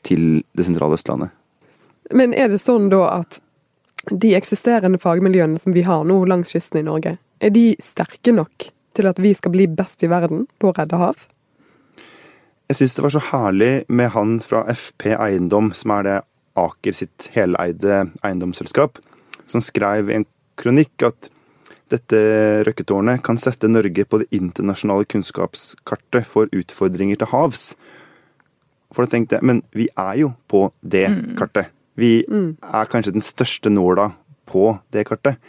til 0.07 0.43
det 0.57 0.67
sentrale 0.69 0.99
Østlandet. 0.99 1.35
Men 2.15 2.33
er 2.33 2.49
det 2.53 2.61
sånn 2.63 2.89
da 2.93 3.03
at 3.19 3.41
de 4.09 4.33
eksisterende 4.39 5.01
fagmiljøene 5.03 5.59
som 5.61 5.75
vi 5.77 5.85
har 5.85 6.07
nå 6.09 6.23
langs 6.31 6.55
kysten 6.55 6.81
i 6.81 6.87
Norge, 6.87 7.17
er 7.41 7.53
de 7.55 7.73
sterke 7.83 8.33
nok 8.33 8.71
til 8.97 9.09
at 9.11 9.19
vi 9.23 9.35
skal 9.37 9.53
bli 9.55 9.67
best 9.71 10.03
i 10.03 10.11
verden 10.11 10.47
på 10.59 10.71
å 10.71 10.77
redde 10.79 11.01
hav? 11.01 11.27
Jeg 12.69 12.81
syns 12.81 12.97
det 12.97 13.05
var 13.05 13.15
så 13.15 13.25
herlig 13.31 13.73
med 13.89 14.11
han 14.15 14.39
fra 14.45 14.65
FP 14.69 15.13
Eiendom, 15.17 15.73
som 15.77 15.95
er 15.99 16.07
det 16.07 16.17
Aker 16.59 16.97
sitt 16.97 17.29
heleide 17.37 18.09
eiendomsselskap, 18.27 18.99
som 19.47 19.63
skrev 19.63 20.11
i 20.11 20.17
en 20.19 20.27
kronikk 20.59 21.05
at 21.07 21.29
dette 21.93 22.19
røkketårnet 22.69 23.23
kan 23.25 23.41
sette 23.41 23.71
Norge 23.71 24.05
på 24.05 24.21
det 24.23 24.29
internasjonale 24.35 25.07
kunnskapskartet 25.09 26.29
for 26.29 26.51
utfordringer 26.55 27.21
til 27.21 27.31
havs. 27.33 27.73
For 28.95 29.05
da 29.05 29.13
tenkte 29.13 29.39
jeg, 29.39 29.47
men 29.49 29.63
vi 29.77 29.89
er 29.93 30.15
jo 30.23 30.33
på 30.49 30.69
det 30.81 31.07
mm. 31.13 31.25
kartet. 31.41 31.73
Vi 31.99 32.23
mm. 32.29 32.51
er 32.63 32.91
kanskje 32.93 33.17
den 33.17 33.25
største 33.25 33.73
nåla 33.73 34.13
på 34.49 34.71
det 34.95 35.05
kartet. 35.09 35.41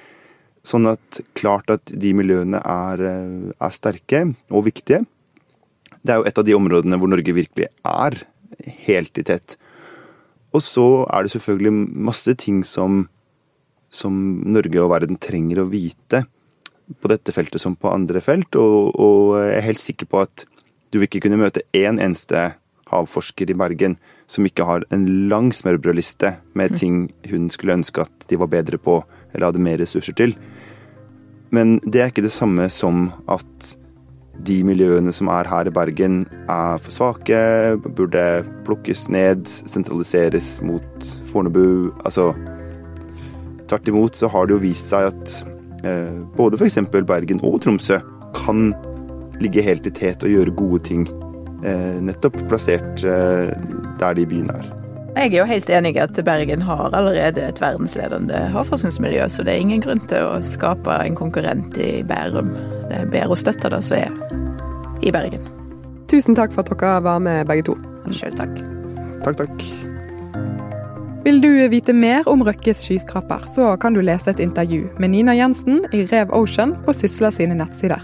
Sånn 0.66 0.90
at 0.92 1.22
klart 1.40 1.72
at 1.72 1.92
de 1.92 2.12
miljøene 2.18 2.60
er, 2.60 3.06
eh, 3.08 3.54
er, 3.56 3.76
sterke 3.76 4.26
og 4.50 4.66
viktige. 4.68 5.06
Det 6.04 6.14
er 6.14 6.20
jo 6.20 6.28
et 6.28 6.42
av 6.42 6.48
de 6.48 6.58
områdene 6.58 7.00
hvor 7.00 7.12
Norge 7.12 7.36
virkelig 7.36 7.70
er 7.88 8.20
helt 8.88 9.20
i 9.20 9.26
tett. 9.28 9.56
Og 10.56 10.64
så 10.66 10.88
er 11.14 11.24
det 11.24 11.34
selvfølgelig 11.36 11.74
masse 12.10 12.34
ting 12.42 12.64
som 12.66 13.06
som 13.90 14.14
Norge 14.46 14.82
og 14.84 14.92
verden 14.94 15.20
trenger 15.22 15.64
å 15.64 15.70
vite 15.70 16.24
på 17.02 17.12
dette 17.12 17.34
feltet 17.34 17.62
som 17.62 17.76
på 17.78 17.92
andre 17.92 18.22
felt. 18.24 18.56
Og, 18.58 18.96
og 18.96 19.38
jeg 19.42 19.58
er 19.58 19.68
helt 19.68 19.84
sikker 19.84 20.10
på 20.10 20.24
at 20.24 20.46
du 20.90 21.00
vil 21.00 21.10
ikke 21.10 21.26
kunne 21.28 21.42
møte 21.42 21.66
én 21.78 22.02
eneste 22.02 22.52
havforsker 22.90 23.52
i 23.52 23.58
Bergen 23.58 24.00
som 24.30 24.46
ikke 24.48 24.66
har 24.66 24.86
en 24.94 25.06
lang 25.30 25.52
smørbrødliste 25.54 26.34
med 26.58 26.74
ting 26.80 27.04
hun 27.30 27.50
skulle 27.54 27.78
ønske 27.78 28.02
at 28.02 28.30
de 28.30 28.40
var 28.42 28.50
bedre 28.50 28.80
på 28.82 28.98
eller 29.34 29.50
hadde 29.50 29.62
mer 29.62 29.78
ressurser 29.82 30.18
til. 30.18 30.34
Men 31.54 31.78
det 31.86 32.02
er 32.02 32.12
ikke 32.12 32.26
det 32.26 32.34
samme 32.34 32.66
som 32.74 33.10
at 33.30 33.76
de 34.46 34.62
miljøene 34.64 35.12
som 35.14 35.30
er 35.34 35.50
her 35.50 35.68
i 35.68 35.74
Bergen, 35.74 36.22
er 36.48 36.80
for 36.80 36.96
svake, 36.96 37.40
burde 37.98 38.24
plukkes 38.68 39.10
ned, 39.12 39.44
sentraliseres 39.50 40.62
mot 40.64 41.10
Fornebu. 41.34 41.92
Altså 42.08 42.32
Tvert 43.70 43.88
imot 43.88 44.16
så 44.18 44.30
har 44.34 44.48
det 44.48 44.56
jo 44.56 44.64
vist 44.64 44.90
seg 44.90 45.12
at 45.12 45.36
eh, 45.86 46.16
både 46.38 46.58
f.eks. 46.58 46.80
Bergen 46.90 47.42
og 47.46 47.60
Tromsø 47.64 48.00
kan 48.38 48.72
ligge 49.40 49.64
helt 49.64 49.88
i 49.88 49.94
tet 49.94 50.26
og 50.26 50.34
gjøre 50.34 50.56
gode 50.58 50.82
ting. 50.90 51.06
Eh, 51.64 52.00
nettopp 52.02 52.38
plassert 52.50 53.06
eh, 53.06 53.54
der 54.02 54.18
de 54.18 54.26
byene 54.30 54.58
er. 54.58 54.72
Jeg 55.20 55.34
er 55.34 55.38
jo 55.40 55.46
helt 55.50 55.70
enig 55.74 55.96
i 55.98 56.02
at 56.02 56.20
Bergen 56.26 56.62
har 56.64 56.94
allerede 56.96 57.44
et 57.44 57.62
verdensledende 57.62 58.40
havforskningsmiljø, 58.54 59.26
så 59.30 59.44
det 59.44 59.56
er 59.56 59.64
ingen 59.66 59.82
grunn 59.84 60.02
til 60.08 60.26
å 60.30 60.40
skape 60.46 60.96
en 61.04 61.18
konkurrent 61.18 61.78
i 61.82 62.04
Bærum. 62.08 62.54
Det 62.90 63.02
er 63.02 63.12
bedre 63.12 63.36
å 63.36 63.40
støtte 63.40 63.74
det 63.74 63.82
som 63.86 64.00
er 64.00 65.04
i 65.06 65.14
Bergen. 65.14 65.46
Tusen 66.10 66.38
takk 66.38 66.56
for 66.56 66.66
at 66.66 66.74
dere 66.74 67.04
var 67.06 67.22
med, 67.26 67.46
begge 67.50 67.68
to. 67.70 67.78
Sjøl 68.16 68.38
takk. 68.38 68.62
Takk, 69.26 69.44
takk. 69.44 69.99
Vil 71.24 71.42
du 71.42 71.68
vite 71.68 71.94
mer 71.94 72.28
om 72.32 72.44
Røkkes 72.48 72.80
skyskraper, 72.86 73.44
så 73.52 73.74
kan 73.78 73.94
du 73.94 74.00
lese 74.02 74.32
et 74.32 74.40
intervju 74.40 74.86
med 75.04 75.12
Nina 75.12 75.36
Jensen 75.36 75.82
i 75.92 76.06
Rev 76.08 76.32
Ocean 76.32 76.78
på 76.86 76.96
Sysla 76.96 77.32
sine 77.36 77.58
nettsider. 77.60 78.00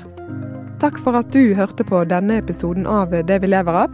Takk 0.81 0.99
for 0.99 1.15
at 1.15 1.31
du 1.31 1.53
hørte 1.55 1.85
på 1.87 2.01
denne 2.09 2.41
episoden 2.41 2.83
av 2.85 3.15
Det 3.15 3.37
vi 3.39 3.47
lever 3.47 3.79
av. 3.85 3.93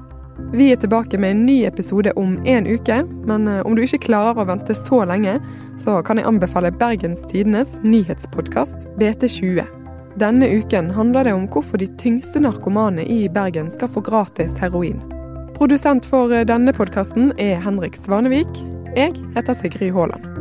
Vi 0.53 0.71
er 0.73 0.81
tilbake 0.81 1.19
med 1.21 1.35
en 1.35 1.45
ny 1.45 1.59
episode 1.69 2.15
om 2.17 2.33
en 2.49 2.67
uke, 2.67 2.97
men 3.29 3.47
eh, 3.47 3.61
om 3.61 3.77
du 3.77 3.83
ikke 3.85 4.07
klarer 4.07 4.41
å 4.41 4.47
vente 4.49 4.73
så 4.75 5.03
lenge, 5.05 5.37
så 5.77 6.01
kan 6.01 6.17
jeg 6.17 6.27
anbefale 6.27 6.73
Bergens 6.73 7.21
Tidenes 7.29 7.77
nyhetspodkast 7.85 8.89
BT20. 8.97 9.61
Denne 10.19 10.49
uken 10.49 10.89
handler 10.97 11.29
det 11.29 11.37
om 11.37 11.45
hvorfor 11.47 11.77
de 11.77 11.87
tyngste 12.01 12.41
narkomane 12.41 13.05
i 13.05 13.29
Bergen 13.29 13.69
skal 13.71 13.93
få 13.93 14.01
gratis 14.01 14.57
heroin. 14.59 14.99
Produsent 15.55 16.09
for 16.09 16.33
eh, 16.33 16.47
denne 16.47 16.73
podkasten 16.73 17.35
er 17.37 17.61
Henrik 17.61 18.01
Svanevik. 18.01 18.80
Jeg 18.95 19.13
heter 19.35 19.53
Sigrid 19.53 19.91
Haaland. 19.91 20.40